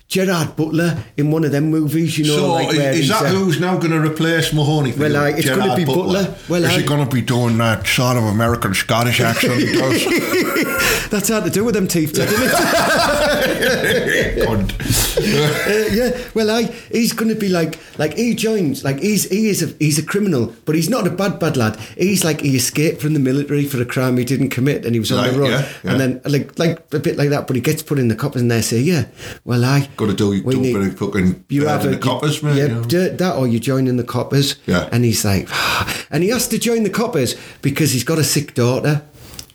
Gerard 0.07 0.55
Butler 0.55 1.03
in 1.17 1.31
one 1.31 1.43
of 1.43 1.51
them 1.51 1.65
movies, 1.69 2.17
you 2.17 2.25
know, 2.27 2.37
so 2.37 2.53
like 2.53 2.69
is, 2.69 2.77
where 2.77 2.93
is 2.93 3.09
that 3.09 3.23
uh, 3.23 3.27
who's 3.27 3.59
now 3.59 3.75
going 3.77 3.91
to 3.91 3.99
replace 3.99 4.53
Mahoney? 4.53 4.93
For 4.93 5.01
Well, 5.01 5.11
you? 5.11 5.17
I- 5.17 5.29
it's 5.31 5.49
gonna 5.49 5.75
be 5.75 5.83
Butler. 5.83 6.33
Well, 6.47 6.63
is 6.63 6.69
I- 6.69 6.79
he 6.79 6.85
going 6.87 7.05
to 7.05 7.13
be 7.13 7.21
doing 7.21 7.57
that 7.57 7.85
sort 7.85 8.15
of 8.15 8.23
American 8.23 8.73
Scottish 8.73 9.19
accent? 9.19 9.63
That's 11.11 11.27
hard 11.27 11.43
to 11.43 11.49
do 11.49 11.65
with 11.65 11.75
them 11.75 11.87
teeth, 11.89 12.17
isn't 12.17 12.25
it? 12.29 12.51
God. 14.45 14.73
Uh, 15.17 15.85
yeah, 15.91 16.17
well, 16.33 16.49
I 16.51 16.63
he's 16.91 17.13
going 17.13 17.29
to 17.29 17.35
be 17.39 17.49
like 17.49 17.79
like 17.97 18.15
he 18.15 18.35
joins 18.35 18.83
like 18.83 18.99
he's 18.99 19.27
he 19.29 19.49
is 19.49 19.63
a 19.63 19.67
he's 19.79 19.97
a 19.97 20.03
criminal, 20.05 20.53
but 20.65 20.75
he's 20.75 20.89
not 20.89 21.07
a 21.07 21.09
bad 21.09 21.39
bad 21.39 21.57
lad. 21.57 21.79
He's 21.97 22.23
like 22.23 22.41
he 22.41 22.55
escaped 22.55 23.01
from 23.01 23.13
the 23.13 23.19
military 23.19 23.65
for 23.65 23.81
a 23.81 23.85
crime 23.85 24.17
he 24.17 24.25
didn't 24.25 24.49
commit, 24.49 24.85
and 24.85 24.93
he 24.93 24.99
was 24.99 25.11
on 25.11 25.17
Right, 25.23 25.31
the 25.33 25.39
run, 25.39 25.51
yeah, 25.51 25.69
yeah. 25.83 25.91
and 25.91 25.99
then 25.99 26.21
like 26.25 26.57
like 26.59 26.93
a 26.93 26.99
bit 26.99 27.17
like 27.17 27.29
that. 27.29 27.47
But 27.47 27.55
he 27.55 27.61
gets 27.61 27.81
put 27.81 27.99
in 27.99 28.07
the 28.07 28.15
coppers, 28.15 28.41
and 28.41 28.51
they 28.51 28.61
say, 28.61 28.79
yeah, 28.79 29.05
well, 29.43 29.65
I 29.65 29.89
Got 29.97 30.07
to 30.07 30.13
do, 30.13 30.41
do 30.41 30.49
a 30.49 30.53
need- 30.53 30.73
bit 30.73 30.87
of 30.87 30.97
fucking 30.99 31.45
you 31.49 31.65
have 31.67 31.81
in 31.85 31.93
a, 31.93 31.95
the 31.95 32.01
coppers, 32.01 32.43
man. 32.43 32.55
Yeah, 32.57 32.63
you 32.67 32.69
know. 32.75 32.81
that 32.83 33.35
or 33.37 33.47
you 33.47 33.59
join 33.59 33.87
in 33.87 33.97
the 33.97 34.03
coppers. 34.03 34.55
Yeah. 34.65 34.87
And 34.91 35.03
he's 35.03 35.25
like, 35.25 35.47
and 36.11 36.23
he 36.23 36.29
has 36.29 36.47
to 36.49 36.59
join 36.59 36.83
the 36.83 36.89
coppers 36.89 37.35
because 37.61 37.91
he's 37.91 38.03
got 38.03 38.19
a 38.19 38.23
sick 38.23 38.53
daughter. 38.53 39.01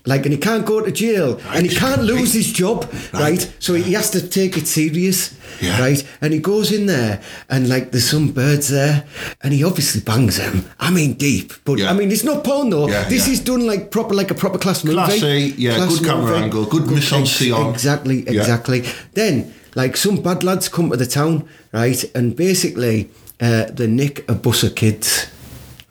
Like, 0.05 0.25
and 0.27 0.33
he 0.33 0.39
can't 0.39 0.67
go 0.67 0.81
to 0.81 0.91
jail, 0.91 1.41
and 1.55 1.65
he 1.65 1.75
can't 1.75 2.03
lose 2.03 2.35
right. 2.35 2.35
his 2.35 2.53
job, 2.53 2.89
right? 3.13 3.23
Right. 3.39 3.55
So 3.61 3.75
he 3.75 3.93
has 3.93 4.11
to 4.11 4.21
take 4.29 4.57
it 4.57 4.67
serious, 4.67 5.33
Yeah. 5.61 5.79
right? 5.81 6.03
And 6.21 6.33
he 6.33 6.41
goes 6.41 6.73
in 6.73 6.87
there, 6.87 7.21
and 7.49 7.69
like, 7.69 7.93
there's 7.93 8.11
some 8.11 8.33
birds 8.33 8.69
there, 8.69 9.05
and 9.43 9.53
he 9.55 9.63
obviously 9.63 10.01
bangs 10.01 10.39
them. 10.39 10.65
I 10.81 10.91
mean, 10.91 11.15
deep, 11.15 11.53
but 11.65 11.79
Yeah. 11.79 11.91
I 11.91 11.93
mean, 11.95 12.11
it's 12.11 12.25
not 12.25 12.43
porn 12.43 12.71
though. 12.71 12.89
Yeah, 12.89 13.09
this 13.09 13.29
yeah. 13.29 13.35
is 13.35 13.41
done 13.41 13.65
like 13.65 13.93
proper, 13.93 14.15
like 14.15 14.33
a 14.33 14.35
proper 14.35 14.59
class 14.59 14.83
movie. 14.83 14.97
Classy, 14.97 15.55
yeah, 15.57 15.79
good 15.87 16.05
camera 16.05 16.37
angle, 16.39 16.65
good 16.65 16.89
mise 16.91 17.13
en 17.13 17.25
scene. 17.27 17.55
Exactly, 17.71 18.25
Yeah. 18.25 18.41
exactly. 18.41 18.83
Then, 19.15 19.55
like, 19.77 19.97
some 19.97 20.17
bad 20.21 20.43
lads 20.43 20.69
come 20.69 20.91
to 20.91 20.97
the 20.97 21.07
town, 21.07 21.45
right? 21.73 22.05
And 22.15 22.35
basically, 22.35 23.09
uh, 23.41 23.67
they 23.73 23.87
nick 23.87 24.29
a 24.29 24.35
bus 24.35 24.65
of 24.65 24.75
kids. 24.75 25.27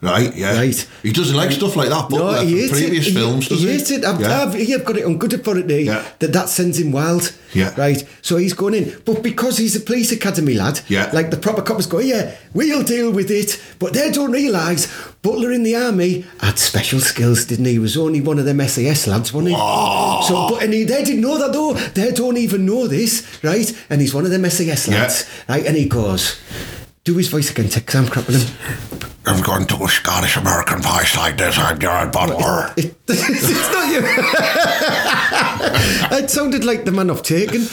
Right, 0.02 0.34
yeah. 0.34 0.56
Right. 0.56 0.88
He 1.04 1.12
doesn't 1.12 1.36
like 1.36 1.52
stuff 1.52 1.76
like 1.76 1.88
that, 1.90 2.08
but 2.10 2.18
No, 2.18 2.24
like 2.24 2.48
he 2.48 2.62
hates 2.62 2.72
previous 2.72 3.06
it. 3.06 3.12
films, 3.14 3.46
he, 3.46 3.54
does 3.54 3.62
he 3.62 3.68
he? 3.68 3.72
hates 3.78 3.90
it. 3.92 4.04
I've, 4.04 4.20
yeah. 4.20 4.42
I've, 4.42 4.54
I've 4.56 4.84
got 4.84 4.96
it. 4.96 5.06
I'm 5.06 5.16
good 5.16 5.32
authority 5.32 5.74
eh, 5.74 5.78
Yeah. 5.92 6.04
That 6.18 6.32
that 6.32 6.48
sends 6.48 6.80
him 6.80 6.90
wild. 6.90 7.32
Yeah. 7.52 7.72
Right. 7.78 8.04
So 8.20 8.36
he's 8.36 8.52
going 8.52 8.74
in, 8.74 9.00
but 9.04 9.22
because 9.22 9.58
he's 9.58 9.76
a 9.76 9.80
police 9.80 10.10
academy 10.10 10.54
lad, 10.54 10.80
Yeah. 10.88 11.08
like 11.12 11.30
the 11.30 11.36
proper 11.36 11.62
cops 11.62 11.86
go, 11.86 12.00
yeah, 12.00 12.34
we'll 12.52 12.82
deal 12.82 13.12
with 13.12 13.30
it. 13.30 13.62
But 13.78 13.92
they 13.92 14.10
don't 14.10 14.32
realise 14.32 14.88
Butler 15.22 15.52
in 15.52 15.62
the 15.62 15.76
army 15.76 16.24
had 16.40 16.58
special 16.58 16.98
skills, 16.98 17.44
didn't 17.44 17.66
he? 17.66 17.72
He 17.72 17.78
was 17.78 17.96
only 17.96 18.20
one 18.20 18.40
of 18.40 18.44
them 18.44 18.58
SAS 18.66 19.06
lads, 19.06 19.32
wasn't 19.32 19.50
he? 19.50 19.56
Oh. 19.56 20.24
So, 20.26 20.48
but 20.56 20.64
and 20.64 20.74
he, 20.74 20.82
they 20.82 21.04
didn't 21.04 21.20
know 21.20 21.38
that 21.38 21.52
though. 21.52 21.74
They 21.74 22.10
don't 22.10 22.38
even 22.38 22.66
know 22.66 22.88
this, 22.88 23.38
right? 23.44 23.72
And 23.88 24.00
he's 24.00 24.12
one 24.12 24.24
of 24.24 24.32
them 24.32 24.44
SAS 24.50 24.88
Yeah. 24.88 25.02
lads, 25.02 25.30
right? 25.48 25.64
And 25.64 25.76
he 25.76 25.86
goes. 25.88 26.40
Do 27.04 27.16
his 27.16 27.26
voice 27.26 27.50
again, 27.50 27.68
Tex. 27.68 27.92
I'm 27.96 28.04
crapping 28.06 28.40
him. 28.40 29.01
I'm 29.24 29.40
going 29.42 29.66
to 29.66 29.84
a 29.84 29.88
Scottish 29.88 30.36
American 30.36 30.82
voice 30.82 31.16
like 31.16 31.36
this. 31.38 31.56
I'm 31.56 31.78
Jared 31.78 32.10
Butler. 32.10 32.72
It, 32.76 32.96
it's 33.08 33.72
not 33.72 33.92
you. 33.92 34.00
it 36.18 36.28
sounded 36.30 36.64
like 36.64 36.84
the 36.84 36.90
man 36.92 37.08
of 37.08 37.22
Taken. 37.22 37.62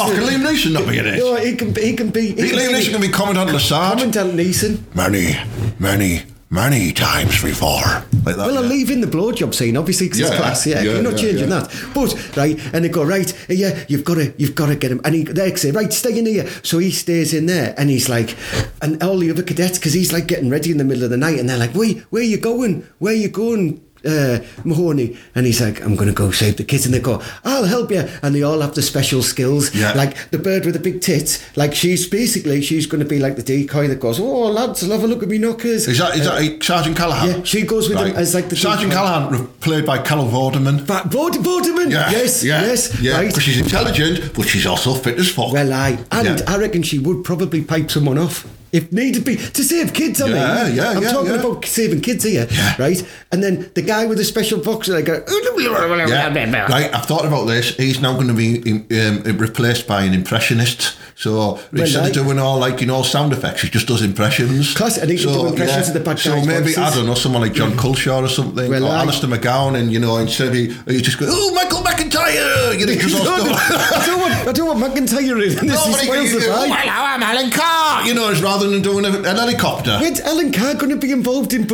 Oh, 0.00 0.12
can 0.14 0.22
Liam 0.22 0.42
Neeson 0.46 0.72
not 0.72 0.86
be 0.88 0.98
in 0.98 1.06
it? 1.06 1.18
No, 1.18 1.34
he 1.36 1.56
can 1.56 1.72
be. 1.72 1.80
He 1.82 1.96
can 1.96 2.10
be. 2.10 2.28
He 2.28 2.34
Liam 2.50 2.68
can 2.68 2.74
Neeson 2.74 2.90
can 2.92 3.00
be 3.00 3.08
Commandant 3.08 3.50
Lassard. 3.50 3.92
Commandant 3.98 4.34
Neeson. 4.34 4.78
Many, 4.94 5.36
many, 5.78 6.22
many 6.50 6.92
times 6.92 7.42
before. 7.42 8.04
Like 8.24 8.36
that. 8.36 8.46
Well, 8.46 8.54
yeah. 8.54 8.60
I'm 8.60 8.68
leaving 8.68 9.00
the 9.00 9.06
blowjob 9.06 9.54
scene, 9.54 9.76
obviously, 9.76 10.06
because 10.08 10.20
it's 10.20 10.36
class. 10.36 10.66
Yeah, 10.66 10.82
yeah, 10.82 10.92
you're 10.92 11.02
not 11.02 11.16
changing 11.16 11.48
yeah. 11.48 11.60
that. 11.60 11.90
But 11.94 12.36
right, 12.36 12.58
and 12.74 12.84
they 12.84 12.88
go 12.88 13.04
right. 13.04 13.32
Yeah, 13.48 13.84
you've 13.88 14.04
got 14.04 14.14
to, 14.14 14.34
you've 14.36 14.54
got 14.54 14.66
to 14.66 14.76
get 14.76 14.90
him. 14.90 15.00
And 15.04 15.14
he, 15.14 15.24
they 15.24 15.54
say, 15.54 15.70
right, 15.70 15.92
stay 15.92 16.18
in 16.18 16.26
here. 16.26 16.48
So 16.62 16.78
he 16.78 16.90
stays 16.90 17.32
in 17.32 17.46
there, 17.46 17.74
and 17.78 17.90
he's 17.90 18.08
like, 18.08 18.36
and 18.82 19.02
all 19.02 19.18
the 19.18 19.30
other 19.30 19.42
cadets, 19.42 19.78
because 19.78 19.94
he's 19.94 20.12
like 20.12 20.26
getting 20.26 20.50
ready 20.50 20.70
in 20.70 20.78
the 20.78 20.84
middle 20.84 21.04
of 21.04 21.10
the 21.10 21.16
night, 21.16 21.38
and 21.38 21.48
they're 21.48 21.58
like, 21.58 21.74
where, 21.74 21.94
where 22.10 22.22
you 22.22 22.38
going? 22.38 22.86
Where 22.98 23.14
you 23.14 23.28
going? 23.28 23.84
Uh, 24.08 24.38
Mahoney 24.64 25.08
and 25.34 25.44
he's 25.46 25.60
like 25.60 25.76
I'm 25.84 25.94
gonna 25.96 26.12
go 26.24 26.30
save 26.30 26.56
the 26.56 26.64
kids 26.64 26.84
and 26.86 26.94
they 26.94 27.00
go 27.00 27.20
I'll 27.44 27.64
help 27.66 27.90
you 27.90 28.04
and 28.22 28.34
they 28.34 28.42
all 28.42 28.60
have 28.60 28.74
the 28.74 28.82
special 28.82 29.22
skills 29.22 29.74
Yeah. 29.74 29.92
like 29.92 30.16
the 30.30 30.38
bird 30.38 30.64
with 30.64 30.74
the 30.78 30.80
big 30.88 31.00
tits 31.00 31.30
like 31.56 31.74
she's 31.74 32.08
basically 32.08 32.62
she's 32.62 32.86
gonna 32.86 33.04
be 33.14 33.18
like 33.18 33.36
the 33.36 33.42
decoy 33.42 33.86
that 33.88 34.00
goes 34.00 34.18
oh 34.18 34.46
lads 34.58 34.80
have 34.80 35.04
a 35.04 35.06
look 35.06 35.22
at 35.22 35.28
me 35.28 35.38
knockers 35.38 35.86
Is 35.88 35.98
that, 35.98 36.16
is 36.16 36.24
that 36.24 36.64
Sergeant 36.64 36.96
Callahan? 36.96 37.28
yeah, 37.28 37.42
she 37.44 37.62
goes 37.72 37.88
with 37.88 37.98
him 37.98 38.16
as 38.16 38.34
like 38.34 38.48
the 38.48 38.56
Sergeant 38.56 38.90
decoy. 38.90 39.04
Callahan, 39.04 39.46
played 39.60 39.84
by 39.84 39.98
Carol 39.98 40.26
Vorderman. 40.28 40.86
But 40.86 41.04
Vod- 41.10 41.42
Vorderman, 41.48 41.90
Yeah, 41.90 42.10
yes, 42.10 42.42
yeah, 42.44 42.62
yes, 42.62 43.00
yeah. 43.00 43.16
right. 43.16 43.28
Because 43.28 43.42
she's 43.42 43.60
intelligent, 43.60 44.32
but 44.34 44.46
she's 44.48 44.66
also 44.66 44.94
fit 44.94 45.18
as 45.18 45.28
fuck. 45.30 45.52
Well, 45.52 45.72
I 45.72 45.98
and. 46.12 46.42
I 46.48 46.56
reckon 46.58 46.82
she 46.82 46.98
would 46.98 47.24
probably 47.24 47.62
pipe 47.64 47.90
someone 47.90 48.18
off 48.18 48.46
if 48.72 48.92
needed 48.92 49.14
to 49.14 49.20
be 49.24 49.36
to 49.36 49.62
save 49.64 49.92
kids. 49.92 50.20
I 50.20 50.28
Yeah, 50.28 50.34
mean, 50.64 50.76
yeah, 50.76 50.90
I'm 50.90 51.02
yeah, 51.02 51.12
talking 51.12 51.30
yeah. 51.32 51.40
about 51.40 51.64
saving 51.64 52.00
kids 52.00 52.24
here, 52.24 52.46
Yeah. 52.50 52.74
right? 52.78 53.02
And 53.32 53.42
then 53.42 53.70
the 53.74 53.82
guy 53.82 54.06
with 54.06 54.18
the 54.18 54.24
special 54.24 54.60
box, 54.60 54.88
like, 54.88 55.08
Yeah. 55.08 56.68
Right, 56.68 56.94
I've 56.94 57.06
thought 57.06 57.24
about 57.24 57.46
this. 57.46 57.76
He's 57.76 58.00
now 58.00 58.14
going 58.14 58.28
to 58.28 58.34
be 58.34 58.60
um, 59.00 59.22
replaced 59.38 59.86
by 59.86 60.02
an 60.02 60.14
impressionist. 60.14 60.94
So 61.14 61.58
instead 61.72 62.02
like- 62.02 62.16
of 62.16 62.24
doing 62.24 62.38
all 62.38 62.58
like 62.58 62.80
you 62.80 62.86
know 62.86 63.02
sound 63.02 63.32
effects, 63.32 63.62
he 63.62 63.68
just 63.68 63.88
does 63.88 64.02
impressions. 64.02 64.72
Class, 64.74 64.98
and 64.98 65.10
he 65.10 65.16
can 65.18 65.32
do 65.32 65.46
impressions 65.48 65.88
of 65.88 65.94
the 65.94 66.00
bad 66.00 66.18
So 66.20 66.36
maybe 66.44 66.60
voices. 66.72 66.78
I 66.78 66.94
don't 66.94 67.06
know 67.06 67.14
someone 67.14 67.42
like 67.42 67.54
John 67.54 67.72
Culshaw 67.72 68.22
or 68.22 68.28
something, 68.28 68.70
Well, 68.70 68.84
or 68.86 68.90
I- 68.92 69.00
Alistair 69.00 69.28
McGowan, 69.28 69.74
and 69.76 69.92
you 69.92 69.98
know 69.98 70.16
instead 70.18 70.48
of 70.48 70.54
he, 70.54 70.68
he 70.86 71.00
just 71.02 71.18
go, 71.18 71.26
oh 71.28 71.52
Michael 71.54 71.82
McIntyre, 72.12 72.78
you 72.78 72.86
know, 72.86 72.94
just 72.94 73.16
all 73.18 73.24
No, 73.38 73.44
no, 73.44 73.52
stuff. 73.56 73.92
I 74.02 74.06
don't 74.06 74.20
want, 74.20 74.34
I 74.48 74.52
don't 74.52 74.80
want 74.80 74.94
McIntyre 74.94 75.32
in 75.32 75.38
this. 75.38 75.62
No, 75.62 75.76
he 75.96 76.08
but 76.08 76.18
he- 76.18 76.28
he- 76.28 76.36
vibe. 76.36 76.48
well, 76.68 76.86
I'm 77.04 77.22
Alan 77.22 77.50
Carr, 77.50 78.06
you 78.06 78.14
know, 78.14 78.30
it's 78.30 78.40
rather 78.40 78.68
than 78.68 78.82
doing 78.82 79.04
a, 79.04 79.08
an 79.18 79.36
helicopter. 79.36 79.98
When's 79.98 80.20
Alan 80.20 80.52
Carr 80.52 80.74
going 80.74 80.90
to 80.90 80.96
be 80.96 81.12
involved 81.12 81.52
in? 81.52 81.66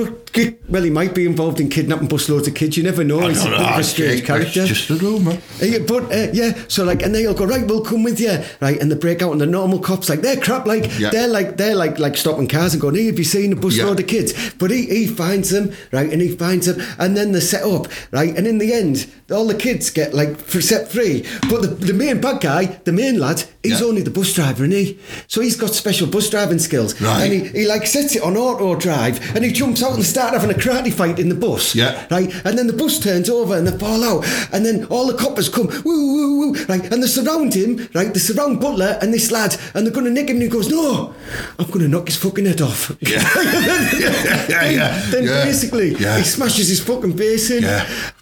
Well, 0.68 0.83
he 0.83 0.90
might 0.90 1.14
be 1.14 1.27
involved 1.27 1.61
in 1.61 1.68
kidnapping 1.68 2.09
busloads 2.09 2.49
of 2.49 2.55
kids. 2.57 2.77
You 2.77 2.83
never 2.83 3.05
know. 3.05 3.20
I 3.20 3.29
He's 3.29 3.44
a 3.44 3.51
bit 3.51 3.61
of 3.61 3.79
a 3.79 3.85
strange 3.85 4.25
character. 4.25 4.66
just 4.66 4.90
a 4.90 4.94
rumour. 4.97 5.35
Uh, 5.62 5.64
yeah, 5.64 5.79
but 5.87 6.12
uh, 6.12 6.27
yeah, 6.33 6.55
so 6.66 6.83
like, 6.83 7.03
and 7.03 7.14
they 7.14 7.25
all 7.27 7.35
go 7.35 7.44
right. 7.44 7.64
We'll 7.64 7.85
come 7.85 8.03
with 8.03 8.18
you, 8.18 8.37
right? 8.61 8.81
And 8.81 8.90
they 8.90 8.97
break 8.97 9.23
out, 9.23 9.31
and 9.31 9.40
the 9.40 9.47
normal 9.47 9.79
cops 9.79 10.09
like 10.09 10.23
they're 10.23 10.40
crap, 10.40 10.66
like 10.66 10.99
Yeah. 10.99 11.11
they're 11.11 11.29
like 11.29 11.57
they're 11.57 11.77
like 11.77 12.01
like 12.01 12.16
stopping 12.16 12.49
cars 12.49 12.73
and 12.75 12.81
going, 12.81 12.97
"Hey, 12.97 13.07
have 13.07 13.18
you 13.18 13.25
seen 13.25 13.53
a 13.53 13.57
busload 13.57 13.77
Yeah. 13.77 13.90
of 14.03 14.07
kids?" 14.09 14.55
But 14.59 14.73
he 14.73 14.87
he 14.87 15.07
finds 15.07 15.51
them, 15.51 15.73
right? 15.92 16.12
And 16.12 16.20
he 16.20 16.31
finds 16.35 16.66
them, 16.66 16.85
and 16.99 17.16
then 17.16 17.31
they 17.31 17.38
set 17.40 17.62
up, 17.62 17.87
right? 18.11 18.37
And 18.37 18.49
in 18.49 18.59
the 18.59 18.73
end, 18.73 19.07
all 19.31 19.47
the 19.47 19.55
kids 19.55 19.88
get 19.90 20.14
like 20.14 20.24
for 20.35 20.61
set 20.61 20.89
three. 20.91 21.25
But 21.51 21.63
the, 21.63 21.69
the 21.69 21.93
main 21.93 22.21
bad 22.21 22.41
guy, 22.41 22.65
the 22.85 22.93
main 22.93 23.19
lad, 23.19 23.45
he's 23.63 23.81
Yeah. 23.81 23.87
only 23.87 24.03
the 24.03 24.11
bus 24.11 24.33
driver, 24.33 24.65
isn't 24.65 24.77
he? 24.77 24.99
So 25.29 25.41
he's 25.41 25.57
got 25.57 25.75
special 25.75 26.07
bus 26.07 26.31
driving 26.31 26.59
skills, 26.59 27.01
Right. 27.01 27.23
And 27.25 27.33
he, 27.33 27.61
he 27.61 27.67
like 27.67 27.87
sets 27.87 28.15
it 28.17 28.23
on 28.23 28.37
auto 28.37 28.75
drive, 28.77 29.21
and 29.35 29.45
he 29.45 29.53
jumps 29.53 29.83
out 29.83 29.95
and 29.95 30.05
starts 30.05 30.33
having 30.37 30.51
a 30.51 30.59
karate 30.59 30.93
fight 30.93 31.19
in 31.19 31.29
the 31.29 31.35
bus, 31.35 31.75
Yeah. 31.75 32.07
right? 32.11 32.33
And 32.45 32.57
then 32.59 32.67
the 32.67 32.73
bus 32.73 32.99
turns 32.99 33.29
over 33.29 33.57
and 33.57 33.67
they 33.67 33.77
fall 33.79 34.03
out. 34.05 34.25
And 34.53 34.65
then 34.65 34.85
all 34.87 35.07
the 35.07 35.15
coppers 35.15 35.49
come, 35.49 35.67
woo, 35.85 36.15
woo, 36.15 36.39
woo, 36.53 36.65
right? 36.69 36.85
And 36.93 37.03
they 37.03 37.07
surround 37.07 37.55
him, 37.55 37.89
right? 37.95 38.13
They 38.13 38.21
surround 38.21 38.61
Butler 38.61 38.99
and 39.03 39.13
this 39.13 39.31
lad, 39.31 39.57
and 39.75 39.87
they're 39.87 39.93
going 39.95 40.07
to 40.07 40.13
nick 40.13 40.29
him. 40.29 40.37
And 40.37 40.43
he 40.43 40.49
goes, 40.49 40.69
No, 40.69 41.15
I'm 41.59 41.67
going 41.67 41.81
to 41.81 41.89
knock 41.89 42.07
his 42.07 42.17
fucking 42.17 42.47
head 42.47 42.61
off. 42.61 42.97
Yeah. 43.01 43.19
then 43.35 43.85
yeah, 44.49 44.71
yeah, 44.71 45.11
then 45.11 45.25
yeah. 45.25 45.45
basically, 45.45 45.95
Yeah. 45.95 46.19
he 46.19 46.25
smashes 46.25 46.69
his 46.69 46.81
fucking 46.81 47.17
face 47.17 47.51
in. 47.51 47.65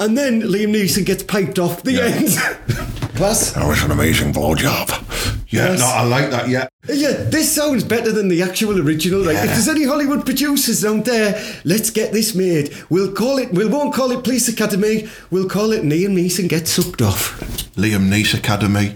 And 0.01 0.17
then 0.17 0.43
Liam 0.43 0.73
Neeson 0.75 1.05
gets 1.05 1.23
piped 1.23 1.59
off. 1.59 1.83
The 1.83 1.92
Yeah. 1.97 2.05
end. 2.05 2.29
Class. 3.17 3.53
That 3.53 3.67
was 3.67 3.83
an 3.85 3.91
amazing 3.91 4.33
blowjob. 4.33 4.89
Yeah, 5.49 5.69
Yes. 5.73 5.81
no, 5.81 5.87
I 5.87 6.03
like 6.03 6.31
that. 6.31 6.49
Yeah, 6.49 6.67
Yeah, 6.89 7.13
this 7.29 7.53
sounds 7.53 7.85
better 7.85 8.11
than 8.11 8.29
the 8.29 8.41
actual 8.43 8.81
original. 8.81 9.21
Like, 9.21 9.37
if 9.37 9.51
there's 9.51 9.69
any 9.69 9.85
Hollywood 9.85 10.25
producers 10.25 10.83
out 10.85 11.05
there, 11.05 11.39
let's 11.65 11.91
get 11.91 12.13
this 12.13 12.35
made. 12.35 12.75
We'll 12.89 13.13
call 13.13 13.37
it. 13.39 13.53
We 13.53 13.67
won't 13.67 13.93
call 13.95 14.11
it 14.13 14.25
Police 14.25 14.49
Academy. 14.49 15.09
We'll 15.31 15.49
call 15.49 15.73
it 15.73 15.83
Liam 15.83 16.15
Neeson 16.17 16.49
gets 16.49 16.71
sucked 16.73 17.03
off. 17.03 17.39
Liam 17.77 18.09
Neeson 18.09 18.39
Academy. 18.39 18.95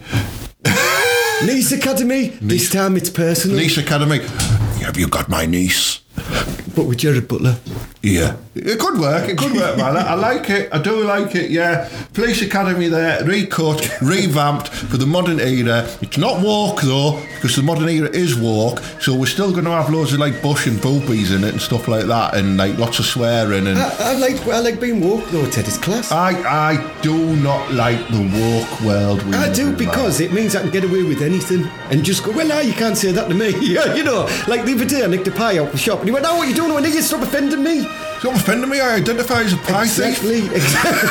Niece 1.44 1.72
Academy. 1.72 2.28
This 2.40 2.70
time 2.70 2.96
it's 2.96 3.11
personal. 3.11 3.59
Niece 3.59 3.76
Academy. 3.76 4.20
Have 4.82 4.96
you 4.96 5.09
got 5.09 5.28
my 5.28 5.44
niece? 5.46 6.00
But 6.74 6.85
with 6.87 6.98
Jared 6.98 7.28
Butler. 7.28 7.56
Yeah. 8.02 8.37
It 8.66 8.81
could 8.81 8.98
work. 8.98 9.29
It 9.29 9.38
could 9.38 9.52
work, 9.52 9.76
man. 9.76 9.96
I, 9.96 10.00
I 10.00 10.14
like 10.14 10.50
it. 10.50 10.68
I 10.72 10.83
do 10.83 11.05
like 11.05 11.37
it, 11.37 11.50
yeah. 11.52 11.88
Police 12.14 12.42
Academy 12.42 12.88
there, 12.88 13.24
recut, 13.24 13.88
revamped 14.02 14.68
for 14.68 14.96
the 14.96 15.07
modern 15.07 15.38
era. 15.38 15.88
It's 16.00 16.18
not 16.18 16.42
walk 16.42 16.83
though, 16.83 17.22
because 17.37 17.55
the 17.55 17.62
modern 17.62 17.88
era 17.88 18.09
is 18.09 18.37
walk. 18.37 18.81
so 19.00 19.14
we're 19.14 19.26
still 19.26 19.52
going 19.52 19.66
to 19.66 19.70
have 19.70 19.88
loads 19.90 20.12
of, 20.12 20.18
like, 20.18 20.42
bush 20.42 20.66
and 20.66 20.81
boobies 20.83 21.31
in 21.31 21.44
it 21.44 21.52
and 21.52 21.61
stuff 21.61 21.87
like 21.87 22.07
that, 22.07 22.35
and, 22.35 22.57
like, 22.57 22.76
lots 22.76 22.98
of 22.98 23.05
swearing 23.05 23.68
and... 23.68 23.79
I, 23.79 24.12
I 24.12 24.12
like 24.14 24.46
I 24.48 24.59
like 24.59 24.81
being 24.81 25.00
woke 25.00 25.29
though, 25.31 25.48
Ted. 25.48 25.66
It's 25.66 25.79
class. 25.79 26.11
I, 26.11 26.31
I 26.48 27.00
do 27.02 27.37
not 27.37 27.72
like 27.72 27.98
the 28.09 28.22
woke 28.22 28.81
world 28.81 29.22
we 29.22 29.35
I 29.35 29.52
do 29.52 29.74
because 29.76 30.20
it 30.20 30.33
means 30.33 30.57
I 30.57 30.62
can 30.62 30.70
get 30.70 30.85
away 30.85 31.02
with 31.02 31.22
anything 31.22 31.64
and 31.90 32.05
just 32.05 32.24
go, 32.24 32.33
well, 32.33 32.50
ah, 32.52 32.61
you 32.61 32.72
can't 32.72 32.96
say 32.96 33.12
that 33.12 33.29
to 33.29 33.35
me. 33.35 33.55
Yeah, 33.66 33.94
you 33.94 34.05
know, 34.05 34.22
like 34.48 34.64
the 34.64 34.72
other 34.72 34.85
day 34.85 35.05
I 35.05 35.07
nicked 35.07 35.26
a 35.26 35.33
pie 35.33 35.59
out 35.59 35.72
the 35.72 35.79
shop 35.79 35.98
and 35.98 36.09
he 36.09 36.12
went, 36.12 36.24
oh, 36.26 36.37
what 36.37 36.46
are 36.46 36.50
you 36.50 36.55
doing? 36.55 36.72
I 36.72 36.88
you 36.88 37.02
stop 37.02 37.22
offending 37.22 37.62
me. 37.62 37.85
Don't 38.26 38.34
offend 38.34 38.68
me. 38.68 38.80
I 38.80 38.96
identify 38.96 39.42
as 39.42 39.52
a 39.52 39.56
thief. 39.56 39.70
Exactly, 39.82 40.38
exactly. 40.46 41.08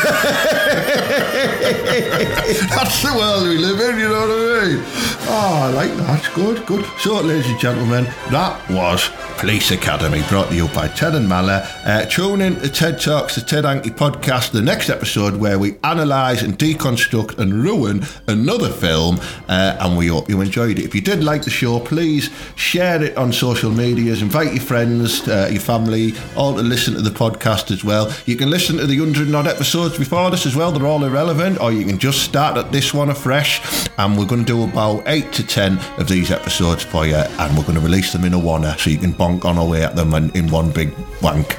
That's 2.75 3.01
the 3.04 3.13
world 3.15 3.47
we 3.47 3.58
live 3.58 3.80
in, 3.80 3.99
you 3.99 4.10
know 4.10 4.19
what 4.19 4.32
I 4.32 4.67
mean? 4.67 4.84
Oh, 5.28 5.62
I 5.63 5.69
like 5.69 5.95
that. 5.95 6.30
Good, 6.36 6.65
good. 6.65 6.86
So, 6.99 7.21
ladies 7.21 7.49
and 7.49 7.58
gentlemen, 7.58 8.04
that 8.32 8.69
was 8.69 9.10
Police 9.38 9.71
Academy, 9.71 10.23
brought 10.30 10.49
to 10.49 10.56
you 10.56 10.67
by 10.69 10.88
Ted 10.88 11.15
and 11.15 11.28
Mala. 11.28 11.67
Uh, 11.86 12.06
tune 12.06 12.41
in 12.41 12.56
to 12.56 12.69
TED 12.69 12.99
Talks, 12.99 13.36
the 13.36 13.41
Ted 13.41 13.65
Hankey 13.65 13.89
podcast, 13.89 14.51
the 14.51 14.62
next 14.62 14.89
episode 14.89 15.36
where 15.36 15.60
we 15.60 15.75
analyse 15.84 16.41
and 16.41 16.58
deconstruct 16.58 17.38
and 17.38 17.54
ruin 17.54 18.04
another 18.28 18.69
film, 18.69 19.19
uh, 19.47 19.78
and 19.80 19.97
we 19.97 20.08
hope 20.08 20.30
you 20.30 20.41
enjoyed 20.41 20.80
it. 20.80 20.86
If 20.86 20.95
you 20.95 21.01
did 21.01 21.23
like 21.23 21.43
the 21.43 21.49
show, 21.49 21.80
please 21.80 22.30
share 22.56 23.04
it 23.04 23.17
on 23.17 23.34
social 23.34 23.71
medias, 23.71 24.21
invite 24.21 24.54
your 24.54 24.63
friends, 24.63 25.28
uh, 25.28 25.49
your 25.51 25.62
family, 25.62 26.13
all 26.36 26.56
to 26.56 26.62
listen 26.62 26.93
to 26.93 27.01
the 27.06 27.12
podcast 27.12 27.72
as 27.72 27.84
well. 27.84 28.12
You 28.26 28.36
can 28.36 28.50
listen 28.50 28.78
to 28.78 28.86
the 28.86 29.00
100 29.00 29.34
odd 29.34 29.48
episodes 29.48 29.98
before 29.98 30.30
this 30.32 30.46
as 30.46 30.56
well, 30.56 30.72
they're 30.72 30.88
all 30.88 31.04
irrelevant, 31.06 31.62
or 31.62 31.72
you 31.72 31.86
can 31.86 31.98
just 31.98 32.24
start 32.24 32.58
at 32.58 32.72
this 32.72 32.94
one 32.94 33.10
afresh. 33.10 33.62
And 33.98 34.18
we're 34.18 34.26
going 34.26 34.44
to 34.44 34.46
do 34.46 34.63
about 34.63 35.04
8 35.08 35.32
to 35.34 35.48
10 35.48 35.78
of 35.98 36.10
these 36.10 36.32
episodes 36.32 36.84
for 36.84 37.06
you, 37.06 37.15
and 37.15 37.58
we're 37.58 37.63
going 37.63 37.76
to 37.76 37.82
release 37.82 38.12
them 38.12 38.26
in 38.26 38.34
a 38.34 38.39
one 38.39 38.63
so 38.78 38.89
you 38.89 38.98
can 38.98 39.13
bonk 39.13 39.46
on 39.46 39.58
away 39.58 39.84
at 39.84 39.96
them 39.96 40.13
and 40.13 40.36
in 40.36 40.50
one 40.50 40.72
big 40.72 40.94
wank. 41.22 41.58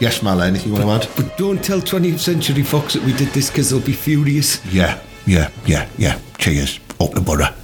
Yes, 0.00 0.22
Mal, 0.22 0.42
anything 0.42 0.72
you 0.72 0.78
want 0.78 1.02
to 1.02 1.08
add? 1.08 1.16
but 1.16 1.36
don't 1.38 1.64
tell 1.64 1.80
20th 1.80 2.18
Century 2.18 2.62
Fox 2.62 2.94
that 2.94 3.02
we 3.04 3.12
did 3.14 3.28
this 3.28 3.48
because 3.50 3.70
they'll 3.70 3.80
be 3.80 3.92
furious. 3.92 4.64
Yeah, 4.66 5.00
yeah, 5.26 5.50
yeah, 5.66 5.88
yeah. 5.96 6.18
Cheers. 6.38 6.80
Up 7.00 7.12
the 7.12 7.20
butter. 7.20 7.54